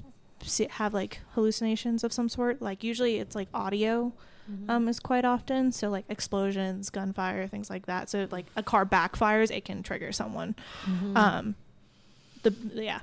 see, 0.44 0.66
have 0.70 0.92
like 0.94 1.20
hallucinations 1.35 2.05
of 2.05 2.12
some 2.12 2.28
sort. 2.28 2.61
Like 2.62 2.83
usually 2.85 3.18
it's 3.18 3.35
like 3.35 3.48
audio 3.55 4.12
Mm-hmm. 4.50 4.68
um, 4.70 4.88
is 4.88 4.98
quite 4.98 5.24
often. 5.24 5.70
So 5.70 5.88
like 5.88 6.05
explosions, 6.09 6.90
gunfire, 6.90 7.46
things 7.46 7.70
like 7.70 7.87
that. 7.87 8.11
So 8.11 8.26
like 8.33 8.46
a 8.57 8.62
car 8.62 8.85
backfires, 8.85 9.52
it 9.57 9.64
can 9.64 9.85
trigger 9.85 10.11
someone. 10.11 10.57
Mhm. 10.85 11.16
Um, 11.16 11.55
the 12.42 12.52
yeah, 12.74 13.02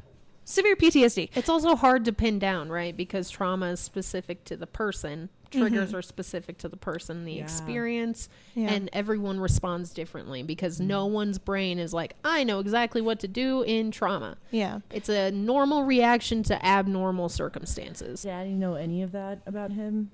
severe 0.49 0.75
PTSD. 0.75 1.29
it's 1.35 1.49
also 1.49 1.75
hard 1.75 2.05
to 2.05 2.13
pin 2.13 2.39
down, 2.39 2.69
right? 2.69 2.95
Because 2.95 3.29
trauma 3.29 3.67
is 3.71 3.79
specific 3.79 4.43
to 4.45 4.57
the 4.57 4.67
person. 4.67 5.29
Triggers 5.51 5.91
Mhm. 5.91 5.95
are 5.95 6.01
specific 6.03 6.59
to 6.59 6.69
the 6.69 6.77
person, 6.77 7.25
the 7.25 7.33
Yeah. 7.33 7.41
experience, 7.43 8.29
Yeah. 8.53 8.71
and 8.71 8.87
everyone 8.93 9.39
responds 9.39 9.91
differently 9.91 10.43
because 10.43 10.79
no 10.79 11.07
one's 11.07 11.39
brain 11.39 11.79
is 11.79 11.91
like, 11.91 12.15
I 12.23 12.43
know 12.43 12.59
exactly 12.59 13.01
what 13.01 13.19
to 13.21 13.27
do 13.27 13.63
in 13.63 13.89
trauma. 13.89 14.37
yeah. 14.51 14.81
It's 14.91 15.09
a 15.09 15.31
normal 15.31 15.85
reaction 15.85 16.43
to 16.43 16.63
abnormal 16.65 17.29
circumstances. 17.29 18.23
Yeah, 18.25 18.37
I 18.37 18.43
Did 18.43 18.49
Daddy 18.49 18.55
know 18.59 18.75
any 18.75 19.01
of 19.01 19.11
that 19.13 19.39
about 19.47 19.71
him 19.71 20.11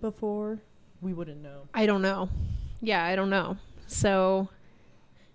before? 0.00 0.60
We 1.02 1.12
wouldn't 1.12 1.42
know. 1.42 1.68
I 1.74 1.84
don't 1.84 2.00
know. 2.02 2.30
Yeah, 2.80 3.04
I 3.04 3.14
don't 3.14 3.30
know. 3.30 3.58
So, 3.86 4.48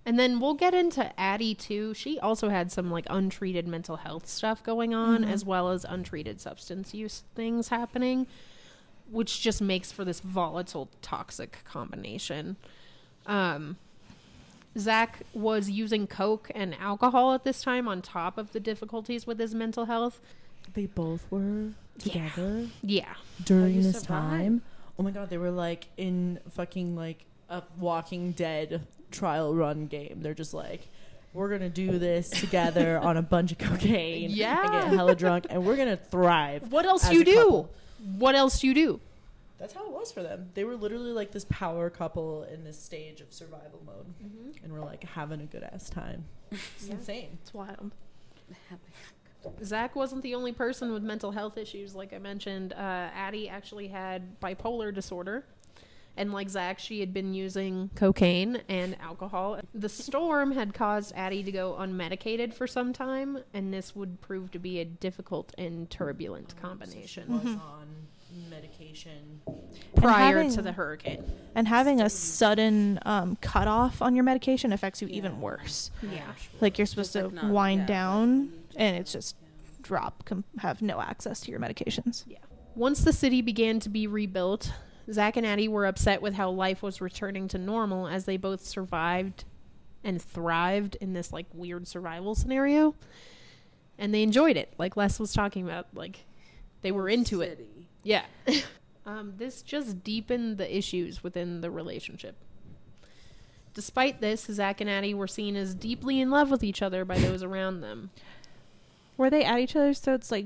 and 0.06 0.18
then 0.18 0.40
we'll 0.40 0.54
get 0.56 0.74
into 0.74 1.18
Addie 1.20 1.54
too. 1.56 1.94
She 1.94 2.20
also 2.20 2.50
had 2.50 2.72
some 2.72 2.90
like 2.92 3.06
untreated 3.10 3.68
mental 3.68 3.98
health 3.98 4.28
stuff 4.28 4.64
going 4.64 4.94
on, 4.94 5.24
Mhm. 5.24 5.32
as 5.32 5.46
well 5.46 5.70
as 5.70 5.86
untreated 5.86 6.40
substance 6.42 6.94
use 6.94 7.24
things 7.36 7.68
happening, 7.70 8.28
which 9.10 9.42
just 9.42 9.62
makes 9.62 9.92
for 9.92 10.04
this 10.06 10.20
volatile, 10.20 10.90
toxic 11.02 11.60
combination. 11.66 12.56
Um, 13.26 13.78
Zack 14.78 15.24
was 15.34 15.70
using 15.70 16.08
coke 16.08 16.50
and 16.56 16.74
alcohol 16.76 17.34
at 17.34 17.44
this 17.44 17.62
time 17.62 17.88
on 17.88 18.02
top 18.02 18.38
of 18.38 18.54
the 18.54 18.60
difficulties 18.60 19.28
with 19.28 19.38
his 19.38 19.54
mental 19.54 19.86
health. 19.86 20.22
They 20.74 20.86
both 20.86 21.30
were 21.30 21.72
together 22.00 22.70
Yeah. 22.82 23.16
during 23.44 23.82
this 23.82 24.00
survive? 24.00 24.08
time. 24.08 24.62
Oh 24.98 25.04
my 25.04 25.12
god, 25.12 25.30
they 25.30 25.38
were 25.38 25.52
like 25.52 25.90
in 25.98 26.40
fucking 26.50 26.96
like 26.96 27.26
a 27.50 27.64
Walking 27.78 28.32
Dead 28.32 28.88
trial 29.12 29.54
run 29.54 29.88
game. 29.88 30.19
They're 30.21 30.34
just 30.34 30.54
like, 30.54 30.88
we're 31.34 31.50
gonna 31.50 31.69
do 31.69 32.00
this 32.00 32.30
together 32.30 32.97
on 33.02 33.17
a 33.17 33.21
bunch 33.21 33.52
of 33.52 33.58
cocaine, 33.58 34.26
and 34.26 34.34
Yeah. 34.34 34.63
get 34.63 34.93
hella 34.93 35.15
drunk, 35.15 35.45
and 35.50 35.65
we're 35.65 35.78
gonna 35.78 35.97
thrive. 35.97 36.71
What 36.71 36.86
else 36.86 37.06
as 37.06 37.13
you 37.13 37.24
do? 37.24 37.36
couple. 37.36 37.69
What 38.17 38.36
else 38.36 38.60
do 38.60 38.67
you 38.67 38.74
do? 38.74 39.00
That's 39.60 39.74
how 39.74 39.86
it 39.86 39.91
was 39.91 40.12
for 40.12 40.24
them. 40.24 40.50
They 40.56 40.63
were 40.63 40.76
literally 40.76 41.12
like 41.12 41.32
this 41.32 41.45
power 41.50 41.89
couple 41.91 42.43
in 42.52 42.63
this 42.63 42.80
stage 42.82 43.21
of 43.21 43.32
survival 43.32 43.80
mode, 43.86 44.08
and 44.63 44.74
we're 44.74 44.80
like 44.84 45.04
having 45.04 45.39
a 45.39 45.45
good 45.45 45.62
ass 45.63 45.89
time. 45.89 46.26
It's 46.52 46.88
Yeah. 46.88 46.93
insane. 46.95 47.38
It's 47.43 47.54
wild. 47.54 47.91
Zack 49.63 49.95
wasn't 49.95 50.21
the 50.21 50.36
only 50.36 50.52
person 50.52 50.91
with 50.93 51.02
mental 51.04 51.32
health 51.32 51.58
issues. 51.58 51.95
Like 51.95 52.13
I 52.13 52.19
mentioned, 52.19 52.74
uh, 52.74 52.76
Addie 53.13 53.50
actually 53.50 53.88
had 53.88 54.39
bipolar 54.39 54.93
disorder. 54.93 55.45
And 56.17 56.34
like 56.34 56.50
Zack, 56.50 56.78
she 56.80 57.00
had 57.00 57.13
been 57.13 57.34
using 57.34 57.89
cocaine 57.95 58.62
and 58.67 58.97
alcohol. 59.02 59.60
The 59.74 59.89
storm 59.89 60.52
had 60.52 60.74
caused 60.74 61.13
Addie 61.15 61.41
to 61.43 61.52
go 61.52 61.78
unmedicated 61.80 62.54
for 62.54 62.67
some 62.67 62.91
time, 62.93 63.39
and 63.54 63.74
this 63.74 63.95
would 63.95 64.19
prove 64.21 64.52
to 64.52 64.60
be 64.60 64.80
a 64.80 64.86
difficult 64.86 65.54
and 65.58 65.89
turbulent 65.89 66.54
combination 66.62 67.28
So 67.28 67.39
she 67.39 67.45
was 67.47 67.56
Mhm. 67.56 67.62
on 67.62 67.88
medication. 68.50 69.41
prior 69.95 70.38
having- 70.38 70.52
to 70.54 70.62
the 70.62 70.71
hurricane. 70.74 71.24
And 71.56 71.67
having 71.67 72.02
a 72.02 72.10
sudden 72.10 73.00
um, 73.06 73.36
cutoff 73.41 74.02
on 74.02 74.15
your 74.15 74.24
medication 74.24 74.71
affects 74.74 75.02
you 75.02 75.08
even 75.10 75.41
worse. 75.41 75.91
Yeah. 76.02 76.34
Like 76.60 76.78
you're 76.78 76.86
supposed 76.88 77.13
Just 77.13 77.24
to 77.30 77.36
like 77.36 77.43
not- 77.43 77.52
wind 77.52 77.80
yeah, 77.82 77.86
down, 77.88 78.39
like- 78.41 78.52
and 78.78 78.97
it's 78.97 79.12
just 79.12 79.36
drop, 79.82 80.26
com- 80.26 80.43
have 80.60 80.82
no 80.82 81.02
access 81.02 81.39
to 81.41 81.52
your 81.52 81.60
medications. 81.60 82.24
Yeah. 82.28 82.38
Once 82.76 83.02
the 83.04 83.13
city 83.13 83.41
began 83.41 83.80
to 83.82 83.89
be 83.89 84.08
rebuilt, 84.08 84.71
Zack 85.12 85.38
and 85.38 85.45
Addie 85.45 85.67
were 85.67 85.86
upset 85.86 86.21
with 86.21 86.34
how 86.34 86.50
life 86.50 86.82
was 86.82 87.02
returning 87.02 87.47
to 87.50 87.58
normal 87.58 88.08
as 88.08 88.26
they 88.26 88.38
both 88.38 88.65
survived 88.65 89.45
and 90.04 90.21
thrived 90.21 90.95
in 91.00 91.13
this 91.13 91.32
like 91.32 91.47
weird 91.54 91.88
survival 91.88 92.36
scenario. 92.36 92.95
And 93.97 94.13
they 94.13 94.24
enjoyed 94.24 94.58
it, 94.58 94.74
like 94.78 94.97
Les 94.97 95.19
was 95.19 95.34
talking 95.34 95.63
about. 95.63 95.88
Like 95.93 96.26
they 96.82 96.91
were 96.91 97.10
into 97.10 97.41
it. 97.41 97.67
Yeah. 98.04 98.26
um, 99.06 99.34
this 99.38 99.62
just 99.62 100.04
deepened 100.04 100.58
the 100.58 100.76
issues 100.76 101.24
within 101.24 101.62
the 101.62 101.71
relationship. 101.71 102.36
Despite 103.74 104.19
this, 104.19 104.45
Zack 104.45 104.82
and 104.82 104.89
Addie 104.89 105.13
were 105.13 105.28
seen 105.28 105.56
as 105.56 105.74
deeply 105.74 106.19
in 106.19 106.30
love 106.30 106.52
with 106.52 106.63
each 106.63 106.82
other 106.82 107.06
by 107.06 107.17
those 107.17 107.41
around 107.41 107.82
them. 107.82 108.10
Were 109.15 109.30
they 109.30 109.45
at 109.45 109.60
each 109.60 109.76
other's 109.76 110.00
throats 110.00 110.32
like 110.32 110.45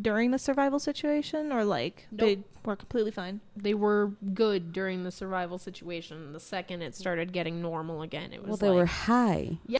during 0.00 0.30
the 0.30 0.38
survival 0.38 0.78
situation, 0.78 1.52
or 1.52 1.64
like 1.64 2.06
they 2.10 2.38
were 2.64 2.76
completely 2.76 3.10
fine? 3.10 3.40
They 3.56 3.74
were 3.74 4.12
good 4.34 4.72
during 4.72 5.04
the 5.04 5.10
survival 5.12 5.58
situation. 5.58 6.32
The 6.32 6.40
second 6.40 6.82
it 6.82 6.94
started 6.94 7.32
getting 7.32 7.62
normal 7.62 8.02
again, 8.02 8.32
it 8.32 8.40
was 8.42 8.48
Well, 8.48 8.56
they 8.56 8.68
like, 8.68 8.76
were 8.76 8.86
high. 8.86 9.58
Yeah. 9.66 9.78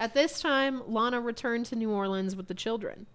At 0.00 0.14
this 0.14 0.40
time, 0.40 0.82
Lana 0.86 1.20
returned 1.20 1.66
to 1.66 1.76
New 1.76 1.90
Orleans 1.90 2.36
with 2.36 2.46
the 2.46 2.54
children. 2.54 3.06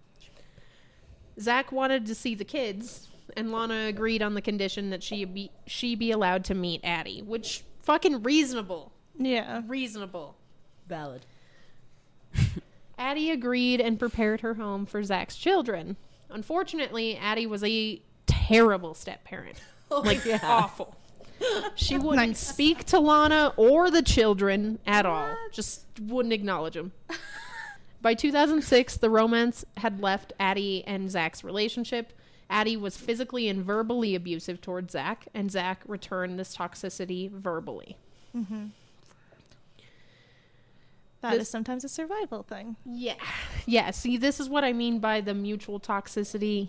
Zack 1.40 1.72
wanted 1.72 2.06
to 2.06 2.14
see 2.14 2.34
the 2.34 2.44
kids, 2.44 3.08
and 3.36 3.50
Lana 3.50 3.86
agreed 3.86 4.22
on 4.22 4.34
the 4.34 4.42
condition 4.42 4.90
that 4.90 5.02
she 5.02 5.24
be 5.24 5.50
she 5.66 5.94
be 5.94 6.10
allowed 6.10 6.44
to 6.44 6.54
meet 6.54 6.80
Addie, 6.84 7.22
which 7.22 7.64
fucking 7.82 8.22
reasonable, 8.22 8.92
Yeah. 9.18 9.62
reasonable. 9.66 10.36
Valid. 10.86 11.24
Addie 12.98 13.30
agreed 13.30 13.80
and 13.80 13.98
prepared 13.98 14.42
her 14.42 14.54
home 14.54 14.86
for 14.86 15.02
Zack's 15.02 15.36
children. 15.36 15.96
Unfortunately, 16.34 17.16
Addie 17.16 17.46
was 17.46 17.64
a 17.64 18.02
terrible 18.26 18.92
step 18.94 19.24
parent. 19.24 19.56
Oh, 19.90 20.00
like 20.00 20.22
awful. 20.42 20.96
She 21.76 21.98
wouldn't 21.98 22.28
Nice. 22.30 22.38
speak 22.40 22.84
to 22.86 22.98
Lana 22.98 23.52
or 23.56 23.90
the 23.90 24.02
children 24.02 24.78
at 24.86 25.04
all. 25.04 25.36
Just 25.52 25.84
wouldn't 26.00 26.32
acknowledge 26.32 26.72
them. 26.74 26.92
By 28.00 28.14
2006, 28.14 28.96
the 28.96 29.10
romance 29.10 29.64
had 29.76 30.00
left 30.00 30.32
Addie 30.40 30.82
and 30.86 31.10
Zack's 31.10 31.44
relationship. 31.44 32.12
Addie 32.50 32.76
was 32.78 32.96
physically 32.96 33.46
and 33.48 33.62
verbally 33.62 34.14
abusive 34.14 34.60
towards 34.62 34.92
Zack, 34.92 35.28
and 35.34 35.50
Zack 35.52 35.82
returned 35.86 36.38
this 36.38 36.56
toxicity 36.56 37.30
verbally. 37.30 37.96
Mm-hmm. 38.34 38.64
That 41.24 41.32
is 41.32 41.38
This- 41.40 41.48
sometimes 41.48 41.84
a 41.84 41.88
survival 41.88 42.42
thing. 42.42 42.76
Yeah. 42.84 43.14
Yeah. 43.64 43.92
See, 43.92 44.18
this 44.18 44.38
is 44.40 44.48
what 44.50 44.62
I 44.62 44.74
mean 44.74 44.98
by 44.98 45.22
the 45.22 45.32
mutual 45.32 45.80
toxicity 45.80 46.68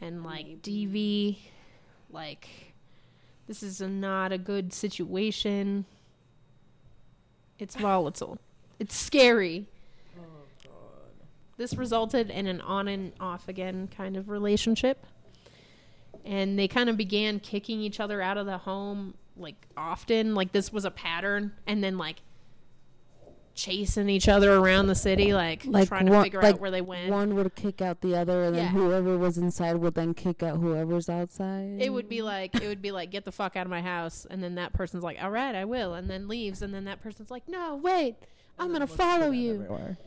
and 0.00 0.24
like 0.24 0.62
DV. 0.62 1.36
Mm-hmm. 1.36 2.16
Like, 2.16 2.48
this 3.46 3.62
is 3.62 3.80
a, 3.80 3.86
not 3.86 4.32
a 4.32 4.38
good 4.38 4.72
situation. 4.72 5.84
It's 7.60 7.76
volatile. 7.76 8.38
It's 8.80 8.96
scary. 8.96 9.66
This 11.56 11.74
resulted 11.74 12.30
in 12.30 12.46
an 12.48 12.60
on 12.60 12.88
and 12.88 13.12
off 13.20 13.48
again 13.48 13.88
kind 13.96 14.16
of 14.16 14.28
relationship. 14.28 15.06
And 16.24 16.58
they 16.58 16.66
kind 16.66 16.88
of 16.88 16.96
began 16.96 17.38
kicking 17.38 17.80
each 17.80 18.00
other 18.00 18.20
out 18.20 18.38
of 18.38 18.46
the 18.46 18.58
home 18.58 19.14
like 19.36 19.54
often. 19.76 20.34
Like, 20.34 20.50
this 20.50 20.72
was 20.72 20.84
a 20.84 20.90
pattern. 20.90 21.52
And 21.66 21.82
then, 21.82 21.96
like, 21.96 22.22
chasing 23.58 24.08
each 24.08 24.28
other 24.28 24.54
around 24.54 24.86
the 24.86 24.94
city, 24.94 25.34
like, 25.34 25.64
Like 25.66 25.88
trying 25.88 26.06
to 26.06 26.12
one- 26.12 26.22
figure 26.24 26.40
like 26.40 26.54
out 26.54 26.60
where 26.60 26.70
they 26.70 26.80
went. 26.80 27.10
One 27.10 27.34
would 27.34 27.54
kick 27.54 27.82
out 27.82 28.00
the 28.00 28.16
other, 28.16 28.44
and 28.44 28.54
then 28.56 28.64
Yeah. 28.66 28.70
whoever 28.70 29.18
was 29.18 29.36
inside 29.36 29.76
would 29.76 29.94
then 29.94 30.14
kick 30.14 30.42
out 30.42 30.58
whoever's 30.58 31.08
outside. 31.08 31.76
It 31.80 31.92
would 31.92 32.08
be 32.08 32.22
like 32.22 32.54
it 32.54 32.68
would 32.68 32.80
be 32.80 32.92
like 32.92 33.10
get 33.10 33.24
the 33.24 33.32
fuck 33.32 33.56
out 33.56 33.66
of 33.66 33.70
my 33.70 33.82
house, 33.82 34.26
and 34.30 34.42
then 34.42 34.54
that 34.54 34.72
person's 34.72 35.02
like, 35.02 35.22
all 35.22 35.30
right, 35.30 35.54
I 35.54 35.64
will, 35.64 35.94
and 35.94 36.08
then 36.08 36.28
leaves, 36.28 36.62
and 36.62 36.72
then 36.72 36.84
that 36.84 37.02
person's 37.02 37.30
like, 37.30 37.48
no, 37.48 37.74
wait, 37.76 38.14
I'm 38.58 38.72
gonna 38.72 38.86
follow 38.86 39.30
you. 39.32 39.66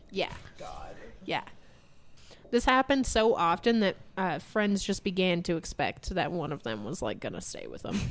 Yeah, 0.10 0.32
God. 0.58 0.96
yeah. 1.26 1.44
This 2.52 2.66
happened 2.66 3.06
so 3.08 3.34
often 3.36 3.80
that 3.80 3.96
uh, 4.18 4.40
friends 4.40 4.84
just 4.84 5.04
began 5.06 5.42
to 5.44 5.56
expect 5.56 6.10
that 6.10 6.32
one 6.34 6.52
of 6.52 6.64
them 6.64 6.84
was 6.84 7.02
like 7.02 7.20
gonna 7.20 7.40
stay 7.42 7.68
with 7.68 7.82
them. 7.84 8.00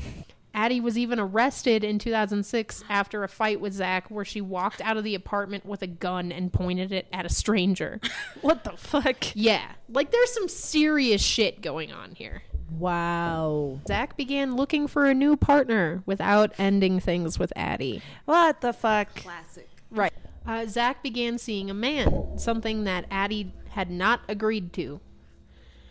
Addie 0.52 0.80
was 0.80 0.98
even 0.98 1.20
arrested 1.20 1.84
in 1.84 1.98
2006 1.98 2.84
after 2.88 3.22
a 3.22 3.28
fight 3.28 3.60
with 3.60 3.72
Zack, 3.72 4.10
where 4.10 4.24
she 4.24 4.40
walked 4.40 4.80
out 4.80 4.96
of 4.96 5.04
the 5.04 5.14
apartment 5.14 5.64
with 5.64 5.82
a 5.82 5.86
gun 5.86 6.32
and 6.32 6.52
pointed 6.52 6.90
it 6.92 7.06
at 7.12 7.24
a 7.26 7.28
stranger. 7.28 8.00
What 8.40 8.64
the 8.64 8.72
fuck? 8.72 9.36
yeah, 9.36 9.72
like 9.88 10.10
there's 10.10 10.32
some 10.32 10.48
serious 10.48 11.20
shit 11.22 11.60
going 11.60 11.92
on 11.92 12.14
here. 12.14 12.42
Wow. 12.78 13.80
Zack 13.86 14.16
began 14.16 14.56
looking 14.56 14.86
for 14.86 15.04
a 15.06 15.14
new 15.14 15.36
partner 15.36 16.02
without 16.06 16.52
ending 16.58 17.00
things 17.00 17.38
with 17.38 17.52
Addie. 17.54 18.02
What 18.24 18.60
the 18.60 18.72
fuck? 18.72 19.14
classic. 19.14 19.68
Right. 19.90 20.12
Uh, 20.46 20.66
Zack 20.66 21.02
began 21.02 21.36
seeing 21.38 21.68
a 21.70 21.74
man, 21.74 22.38
something 22.38 22.84
that 22.84 23.04
Addie 23.10 23.52
had 23.70 23.90
not 23.90 24.20
agreed 24.28 24.72
to. 24.74 25.00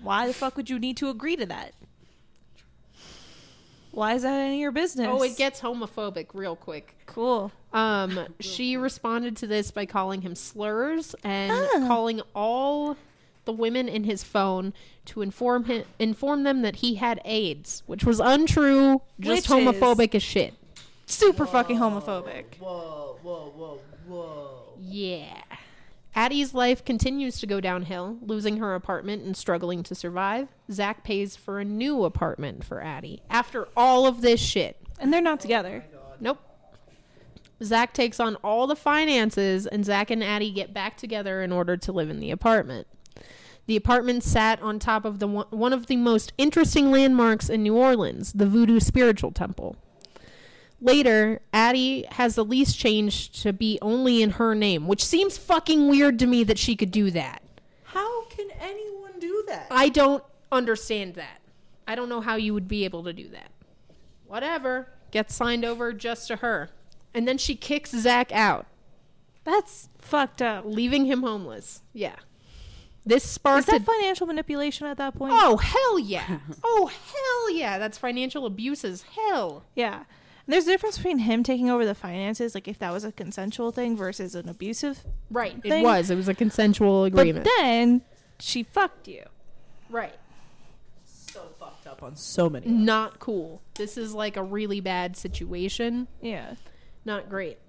Why 0.01 0.25
the 0.27 0.33
fuck 0.33 0.55
would 0.57 0.69
you 0.69 0.79
need 0.79 0.97
to 0.97 1.09
agree 1.09 1.35
to 1.35 1.45
that? 1.45 1.73
Why 3.91 4.13
is 4.13 4.21
that 4.21 4.33
any 4.39 4.55
of 4.55 4.59
your 4.61 4.71
business? 4.71 5.07
Oh, 5.09 5.21
it 5.23 5.35
gets 5.37 5.61
homophobic 5.61 6.27
real 6.33 6.55
quick. 6.55 6.95
cool. 7.05 7.51
Um, 7.73 8.27
she 8.39 8.77
responded 8.77 9.35
to 9.37 9.47
this 9.47 9.69
by 9.71 9.85
calling 9.85 10.21
him 10.21 10.33
slurs 10.35 11.15
and 11.23 11.51
Ah. 11.51 11.87
calling 11.87 12.21
all 12.35 12.97
the 13.45 13.51
women 13.51 13.87
in 13.87 14.03
his 14.05 14.23
phone 14.23 14.73
to 15.05 15.21
inform 15.21 15.65
him 15.65 15.83
inform 15.99 16.43
them 16.43 16.61
that 16.63 16.77
he 16.77 16.95
had 16.95 17.19
AIDS, 17.25 17.83
which 17.87 18.03
was 18.05 18.19
untrue, 18.19 19.01
just 19.19 19.49
Which 19.49 19.59
is- 19.59 19.65
homophobic 19.65 20.13
as 20.15 20.23
shit. 20.23 20.53
Super 21.07 21.45
fucking 21.47 21.77
homophobic. 21.77 22.57
Whoa, 22.59 23.17
whoa, 23.23 23.51
whoa, 23.55 23.79
whoa. 24.07 24.59
Yeah. 24.79 25.41
Addie's 26.15 26.53
life 26.53 26.83
continues 26.83 27.39
to 27.39 27.47
go 27.47 27.61
downhill, 27.61 28.17
losing 28.21 28.57
her 28.57 28.75
apartment 28.75 29.23
and 29.23 29.37
struggling 29.37 29.83
to 29.83 29.95
survive. 29.95 30.49
Zack 30.71 31.03
pays 31.03 31.35
for 31.35 31.59
a 31.59 31.65
new 31.65 32.03
apartment 32.03 32.63
for 32.63 32.81
Addie. 32.81 33.21
After 33.29 33.67
all 33.77 34.05
of 34.05 34.21
this 34.21 34.39
shit. 34.39 34.77
And 34.99 35.13
they're 35.13 35.21
not 35.21 35.39
together. 35.39 35.85
Nope. 36.19 36.39
Zack 37.63 37.93
takes 37.93 38.19
on 38.19 38.35
all 38.37 38.67
the 38.67 38.75
finances, 38.75 39.67
and 39.67 39.85
Zack 39.85 40.09
and 40.09 40.23
Addie 40.23 40.51
get 40.51 40.73
back 40.73 40.97
together 40.97 41.41
in 41.41 41.51
order 41.51 41.77
to 41.77 41.91
live 41.91 42.09
in 42.09 42.19
the 42.19 42.31
apartment. 42.31 42.87
The 43.67 43.75
apartment 43.75 44.23
sat 44.23 44.61
on 44.61 44.79
top 44.79 45.05
of 45.05 45.19
the 45.19 45.27
one, 45.27 45.45
one 45.51 45.73
of 45.73 45.87
the 45.87 45.97
most 45.97 46.33
interesting 46.37 46.89
landmarks 46.89 47.49
in 47.49 47.61
New 47.61 47.75
Orleans, 47.75 48.33
the 48.33 48.47
Voodoo 48.47 48.79
Spiritual 48.79 49.31
Temple. 49.31 49.75
Later, 50.81 51.41
Addie 51.53 52.05
has 52.11 52.35
the 52.35 52.45
lease 52.45 52.73
changed 52.73 53.41
to 53.41 53.51
be 53.51 53.77
only 53.81 54.21
in 54.21 54.31
her 54.31 54.55
name, 54.55 54.87
which 54.87 55.03
seems 55.03 55.37
fucking 55.37 55.89
weird 55.89 56.17
to 56.19 56.27
me 56.27 56.43
that 56.45 56.57
she 56.57 56.75
could 56.75 56.91
do 56.91 57.11
that. 57.11 57.41
How 57.83 58.25
can 58.25 58.47
anyone 58.61 59.19
do 59.19 59.43
that? 59.47 59.67
I 59.69 59.89
don't 59.89 60.23
understand 60.51 61.15
that. 61.15 61.41
I 61.87 61.95
don't 61.95 62.07
know 62.09 62.21
how 62.21 62.35
you 62.35 62.53
would 62.53 62.67
be 62.67 62.85
able 62.85 63.03
to 63.03 63.13
do 63.13 63.27
that. 63.29 63.51
Whatever. 64.27 64.87
Gets 65.11 65.33
signed 65.35 65.65
over 65.65 65.91
just 65.91 66.27
to 66.27 66.37
her. 66.37 66.69
And 67.13 67.27
then 67.27 67.37
she 67.39 67.55
kicks 67.55 67.89
Zack 67.91 68.31
out, 68.31 68.67
That's 69.43 69.89
fucked 69.97 70.41
up. 70.41 70.63
leaving 70.65 71.05
him 71.05 71.23
homeless. 71.23 71.81
Yeah. 71.93 72.15
This 73.05 73.23
Is 73.25 73.31
sparked 73.31 73.65
that 73.67 73.81
a- 73.81 73.83
financial 73.83 74.27
manipulation 74.27 74.85
at 74.85 74.97
that 74.97 75.15
point? 75.15 75.33
Oh, 75.35 75.57
hell 75.57 75.97
yeah. 75.97 76.39
oh, 76.63 76.85
hell 76.87 77.57
yeah. 77.57 77.79
That's 77.79 77.97
financial 77.97 78.45
abuses. 78.45 79.03
hell. 79.15 79.63
Yeah. 79.75 80.03
And 80.49 80.53
there's 80.55 80.65
a 80.65 80.71
difference 80.71 80.97
between 80.97 81.19
him 81.19 81.43
taking 81.43 81.69
over 81.69 81.85
the 81.85 81.93
finances, 81.93 82.55
like 82.55 82.67
if 82.67 82.79
that 82.79 82.91
was 82.91 83.03
a 83.03 83.11
consensual 83.11 83.71
thing 83.71 83.95
versus 83.95 84.33
an 84.33 84.49
abusive. 84.49 85.05
Right. 85.29 85.55
It 85.63 85.83
was. 85.83 86.09
It 86.09 86.15
was 86.15 86.27
a 86.27 86.33
consensual 86.33 87.03
agreement. 87.03 87.45
But 87.45 87.51
then 87.59 88.01
she 88.39 88.63
fucked 88.63 89.07
you. 89.07 89.25
right. 89.91 90.15
so 91.05 91.41
fucked 91.59 91.85
up 91.85 92.01
on 92.01 92.15
so 92.15 92.49
many. 92.49 92.65
Not 92.65 93.19
cool. 93.19 93.61
This 93.75 93.95
is 93.95 94.15
like 94.15 94.37
a 94.37 94.41
really 94.41 94.79
bad 94.79 95.15
situation. 95.15 96.07
Yeah. 96.19 96.55
Not 97.05 97.29
great. 97.29 97.59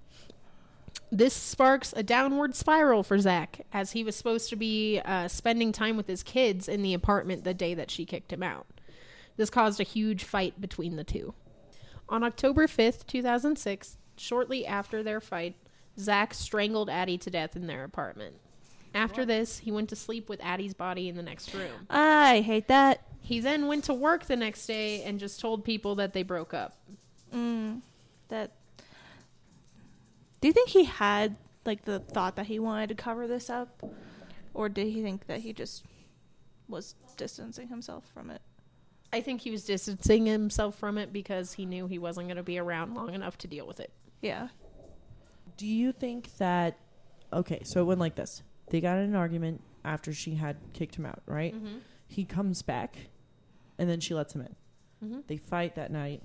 This 1.13 1.35
sparks 1.35 1.93
a 1.95 2.03
downward 2.03 2.55
spiral 2.55 3.03
for 3.03 3.19
Zack, 3.19 3.67
as 3.75 3.93
he 3.93 4.03
was 4.03 4.17
supposed 4.17 4.49
to 4.49 4.57
be 4.57 5.03
uh, 5.05 5.29
spending 5.29 5.73
time 5.73 5.99
with 5.99 6.07
his 6.07 6.23
kids 6.23 6.67
in 6.67 6.81
the 6.81 6.95
apartment 6.95 7.45
the 7.45 7.53
day 7.53 7.75
that 7.75 7.91
she 7.91 8.07
kicked 8.07 8.33
him 8.33 8.43
out. 8.43 8.67
This 9.37 9.51
caused 9.51 9.81
a 9.81 9.85
huge 9.85 10.25
fight 10.25 10.59
between 10.63 10.97
the 10.97 11.05
two. 11.05 11.35
On 12.11 12.25
October 12.25 12.67
5th, 12.67 13.07
2006, 13.07 13.97
shortly 14.17 14.67
after 14.67 15.03
their 15.03 15.21
fight, 15.21 15.55
Zack 15.97 16.35
strangled 16.35 16.91
Addie 16.91 17.19
to 17.19 17.31
death 17.31 17.55
in 17.55 17.69
their 17.69 17.85
apartment. 17.85 18.35
After 18.93 19.25
this, 19.25 19.59
he 19.59 19.71
went 19.71 19.89
to 19.91 19.97
sleep 19.97 20.29
with 20.29 20.41
Addie's 20.43 20.75
body 20.75 21.09
in 21.09 21.15
the 21.15 21.23
next 21.23 21.55
room. 21.55 21.87
I 21.89 22.41
hate 22.41 22.67
that. 22.67 23.03
He 23.21 23.39
then 23.39 23.69
went 23.69 23.85
to 23.85 23.95
work 23.95 24.25
the 24.25 24.35
next 24.35 24.67
day 24.67 25.05
and 25.05 25.21
just 25.21 25.39
told 25.41 25.65
people 25.65 25.95
that 25.97 26.13
they 26.13 26.25
broke 26.25 26.53
up. 26.53 26.77
Mm, 27.33 27.83
that. 28.29 28.51
Do 30.41 30.49
you 30.49 30.53
think 30.53 30.71
he 30.71 30.85
had 30.85 31.37
like 31.65 31.85
the 31.85 32.01
thought 32.01 32.35
that 32.35 32.47
he 32.47 32.59
wanted 32.59 32.89
to 32.89 32.95
cover 32.97 33.29
this 33.29 33.49
up, 33.49 33.85
or 34.53 34.69
did 34.69 34.89
he 34.89 35.03
think 35.03 35.29
that 35.29 35.41
he 35.41 35.53
just 35.53 35.85
was 36.67 36.97
distancing 37.17 37.69
himself 37.69 38.05
from 38.13 38.31
it? 38.31 38.41
I 39.13 39.21
think 39.21 39.41
he 39.41 39.51
was 39.51 39.65
distancing 39.65 40.27
himself 40.27 40.77
from 40.77 40.97
it 40.99 41.13
because 41.13 41.55
he 41.55 41.67
knew 41.67 41.87
he 41.87 41.99
wasn't 41.99 42.29
going 42.29 42.37
to 42.37 42.43
be 42.43 42.59
around 42.59 42.95
long 42.95 43.13
enough 43.15 43.37
to 43.39 43.49
deal 43.49 43.67
with 43.67 43.81
it. 43.81 43.91
Yeah. 44.23 44.49
Do 45.57 45.67
you 45.67 45.93
think 45.93 46.37
that? 46.39 46.79
Okay, 47.33 47.61
so 47.65 47.81
it 47.81 47.85
went 47.85 48.01
like 48.01 48.15
this. 48.15 48.43
They 48.71 48.81
got 48.81 48.99
in 48.99 49.05
an 49.05 49.15
argument 49.17 49.63
after 49.85 50.13
she 50.13 50.35
had 50.37 50.57
kicked 50.75 50.97
him 50.97 51.07
out, 51.07 51.23
right? 51.27 51.55
Mm-hmm. 51.55 51.79
He 52.07 52.25
comes 52.25 52.63
back, 52.63 52.97
and 53.79 53.89
then 53.89 54.01
she 54.01 54.15
lets 54.15 54.35
him 54.35 54.43
in. 54.43 54.57
Mm-hmm. 55.09 55.21
They 55.27 55.37
fight 55.37 55.75
that 55.77 55.91
night. 55.91 56.23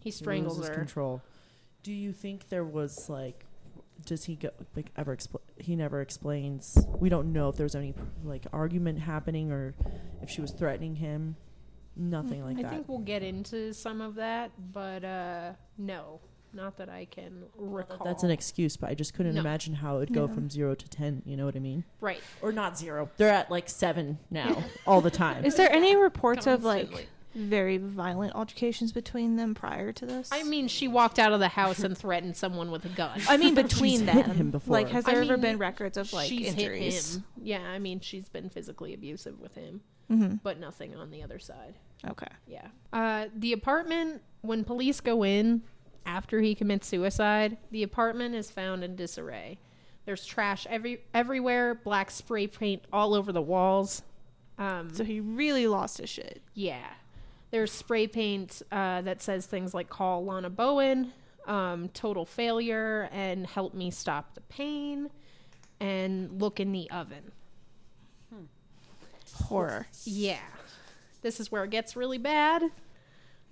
He 0.00 0.08
He 0.08 0.10
strangles 0.12 0.58
loses 0.58 0.68
her. 0.70 0.74
control. 0.74 1.22
Do 1.82 1.92
you 1.92 2.12
think 2.12 2.48
there 2.48 2.64
was 2.64 3.08
like 3.08 3.44
does 4.04 4.24
he 4.24 4.34
go 4.36 4.50
like 4.76 4.90
ever 4.96 5.16
expl- 5.16 5.40
he 5.58 5.74
never 5.74 6.02
explains 6.02 6.76
we 7.00 7.08
don't 7.08 7.32
know 7.32 7.48
if 7.48 7.56
there 7.56 7.64
was 7.64 7.74
any 7.74 7.94
like 8.24 8.44
argument 8.52 8.98
happening 8.98 9.50
or 9.50 9.74
if 10.20 10.28
she 10.28 10.42
was 10.42 10.50
threatening 10.52 10.96
him 10.96 11.34
nothing 11.96 12.44
like 12.44 12.58
I 12.58 12.62
that 12.62 12.68
I 12.72 12.74
think 12.74 12.88
we'll 12.88 12.98
get 12.98 13.22
into 13.22 13.72
some 13.74 14.00
of 14.00 14.14
that, 14.16 14.50
but 14.72 15.04
uh, 15.04 15.52
no, 15.78 16.20
not 16.52 16.76
that 16.78 16.88
I 16.88 17.06
can 17.06 17.44
recall. 17.56 18.04
that's 18.04 18.22
an 18.22 18.30
excuse 18.30 18.76
but 18.78 18.88
i 18.88 18.94
just 18.94 19.12
couldn't 19.12 19.34
No. 19.34 19.40
imagine 19.40 19.74
how 19.74 19.96
it 19.96 19.98
would 20.00 20.12
go 20.14 20.26
Yeah. 20.26 20.32
from 20.34 20.48
zero 20.48 20.74
to 20.74 20.88
ten 20.88 21.20
you 21.26 21.36
know 21.36 21.44
what 21.44 21.54
i 21.54 21.58
mean 21.58 21.84
right. 22.00 22.20
or 22.40 22.50
not 22.50 22.78
zero 22.78 23.10
they're 23.18 23.28
at 23.32 23.50
like 23.50 23.68
seven 23.68 24.18
now 24.30 24.62
all 24.86 25.02
the 25.02 25.10
time 25.10 25.44
Is 25.44 25.56
there 25.56 25.70
any 25.70 25.96
reports 25.96 26.46
of 26.46 26.64
like 26.64 27.08
very 27.34 27.76
violent 27.76 28.34
altercations 28.34 28.92
between 28.92 29.36
them 29.36 29.54
prior 29.54 29.92
to 29.92 30.06
this? 30.06 30.30
I 30.32 30.42
mean, 30.44 30.68
she 30.68 30.88
walked 30.88 31.18
out 31.18 31.34
of 31.34 31.40
the 31.40 31.48
house 31.48 31.80
and 31.80 31.96
threatened 31.98 32.34
someone 32.34 32.70
with 32.70 32.86
a 32.86 32.88
gun. 32.88 33.20
I 33.28 33.36
mean 33.36 33.54
between 33.66 33.98
She's 33.98 34.06
them. 34.06 34.16
hit 34.16 34.26
him 34.36 34.50
before. 34.50 34.72
Like, 34.72 34.88
has 34.88 35.06
I 35.06 35.12
there 35.12 35.20
ever 35.22 35.32
mean, 35.34 35.42
been 35.42 35.58
records 35.58 35.98
of 35.98 36.10
like 36.14 36.30
she's 36.30 36.54
injuries? 36.54 37.16
hit 37.16 37.16
him. 37.20 37.24
Yeah, 37.42 37.60
I 37.60 37.78
mean, 37.78 38.00
she's 38.00 38.30
been 38.30 38.48
physically 38.48 38.94
abusive 38.94 39.38
with 39.38 39.54
him, 39.54 39.82
Mm-hmm. 40.10 40.36
but 40.44 40.58
nothing 40.58 40.96
on 40.96 41.10
the 41.10 41.22
other 41.22 41.38
side. 41.38 41.74
Okay. 42.08 42.26
Yeah. 42.46 42.66
Uh, 42.92 43.26
the 43.36 43.52
apartment, 43.52 44.22
when 44.42 44.64
police 44.64 45.00
go 45.00 45.24
in 45.24 45.62
after 46.04 46.40
he 46.40 46.54
commits 46.54 46.86
suicide, 46.86 47.56
the 47.70 47.82
apartment 47.82 48.34
is 48.34 48.50
found 48.50 48.84
in 48.84 48.96
disarray. 48.96 49.58
There's 50.04 50.24
trash 50.24 50.66
every 50.70 51.00
everywhere, 51.14 51.74
black 51.74 52.10
spray 52.10 52.46
paint 52.46 52.84
all 52.92 53.14
over 53.14 53.32
the 53.32 53.42
walls. 53.42 54.02
Um, 54.58 54.94
So 54.94 55.02
he 55.04 55.20
really 55.20 55.66
lost 55.66 55.98
his 55.98 56.08
shit. 56.10 56.40
yeah. 56.54 56.86
There's 57.52 57.70
spray 57.70 58.06
paint 58.08 58.60
uh, 58.72 59.02
that 59.02 59.22
says 59.22 59.46
things 59.46 59.72
like 59.72 59.88
call 59.88 60.24
Lana 60.24 60.50
Bowen, 60.50 61.12
um, 61.46 61.88
total 61.90 62.24
failure, 62.26 63.08
and 63.12 63.46
help 63.46 63.72
me 63.72 63.90
stop 63.92 64.34
the 64.34 64.40
pain, 64.42 65.10
and 65.80 66.40
look 66.40 66.58
in 66.58 66.72
the 66.72 66.90
oven. 66.90 67.30
Horror. 69.44 69.86
Yeah. 70.04 70.38
This 71.26 71.40
is 71.40 71.50
where 71.50 71.64
it 71.64 71.70
gets 71.70 71.96
really 71.96 72.18
bad. 72.18 72.62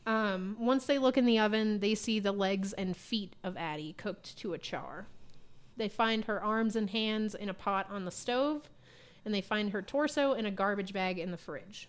Um, 0.06 0.56
once 0.60 0.86
they 0.86 0.96
look 0.96 1.18
in 1.18 1.26
the 1.26 1.40
oven, 1.40 1.80
they 1.80 1.96
see 1.96 2.20
the 2.20 2.30
legs 2.30 2.72
and 2.72 2.96
feet 2.96 3.34
of 3.42 3.56
Addie 3.56 3.94
cooked 3.94 4.38
to 4.38 4.54
a 4.54 4.58
char. 4.58 5.08
They 5.76 5.88
find 5.88 6.24
her 6.26 6.40
arms 6.40 6.76
and 6.76 6.88
hands 6.88 7.34
in 7.34 7.48
a 7.48 7.52
pot 7.52 7.88
on 7.90 8.04
the 8.04 8.12
stove, 8.12 8.70
and 9.24 9.34
they 9.34 9.40
find 9.40 9.72
her 9.72 9.82
torso 9.82 10.34
in 10.34 10.46
a 10.46 10.52
garbage 10.52 10.92
bag 10.92 11.18
in 11.18 11.32
the 11.32 11.36
fridge. 11.36 11.88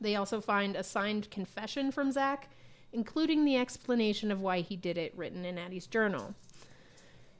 They 0.00 0.16
also 0.16 0.40
find 0.40 0.74
a 0.74 0.82
signed 0.82 1.30
confession 1.30 1.92
from 1.92 2.10
Zack, 2.10 2.48
including 2.92 3.44
the 3.44 3.58
explanation 3.58 4.32
of 4.32 4.40
why 4.40 4.60
he 4.60 4.74
did 4.74 4.98
it 4.98 5.16
written 5.16 5.44
in 5.44 5.56
Addie's 5.56 5.86
journal. 5.86 6.34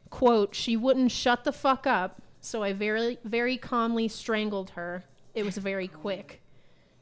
Quote, 0.09 0.55
she 0.55 0.77
wouldn't 0.77 1.11
shut 1.11 1.43
the 1.43 1.51
fuck 1.51 1.85
up, 1.85 2.23
so 2.41 2.63
I 2.63 2.75
very, 2.75 3.19
very 3.25 3.57
calmly 3.57 4.07
strangled 4.07 4.71
her. 4.71 5.03
It 5.35 5.45
was 5.45 5.59
very 5.59 5.89
quick. 5.89 6.40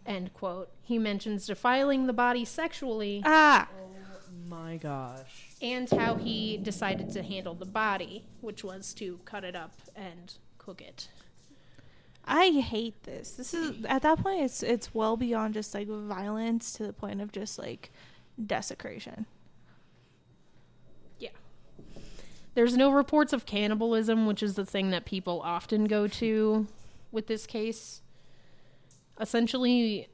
End 0.09 0.33
quote. 0.35 0.71
He 0.83 0.99
mentions 0.99 1.47
defiling 1.47 2.07
the 2.07 2.13
body 2.13 2.45
sexually 2.45 3.23
Ah. 3.25 3.69
my 4.49 4.77
gosh 4.79 5.49
and 5.61 5.91
how 5.91 6.15
he 6.15 6.57
decided 6.57 7.11
to 7.11 7.23
handle 7.23 7.55
the 7.55 7.67
body, 7.67 8.25
which 8.41 8.63
was 8.63 8.95
to 8.95 9.19
cut 9.25 9.45
it 9.45 9.57
up 9.57 9.75
and 9.97 10.35
cook 10.57 10.81
it. 10.81 11.09
I 12.25 12.51
hate 12.51 13.03
this. 13.05 13.33
This 13.33 13.55
is 13.55 13.85
at 13.87 14.03
that 14.03 14.19
point 14.19 14.43
it's 14.43 14.63
it's 14.63 14.95
well 14.95 15.17
beyond 15.17 15.55
just 15.55 15.75
like 15.75 15.89
violence 15.89 16.73
to 16.75 16.87
the 16.87 16.93
point 16.93 17.21
of 17.21 17.33
just 17.33 17.59
like 17.59 17.91
desecration. 18.45 19.27
Yeah. 21.19 21.31
There's 22.55 22.77
no 22.77 22.91
reports 22.91 23.33
of 23.33 23.47
cannibalism, 23.47 24.27
which 24.27 24.43
is 24.43 24.55
the 24.55 24.67
thing 24.67 24.91
that 24.91 25.07
people 25.07 25.41
often 25.43 25.87
go 25.87 26.07
to 26.07 26.67
with 27.11 27.27
this 27.29 27.47
case. 27.47 28.03
Essentially, 29.21 30.09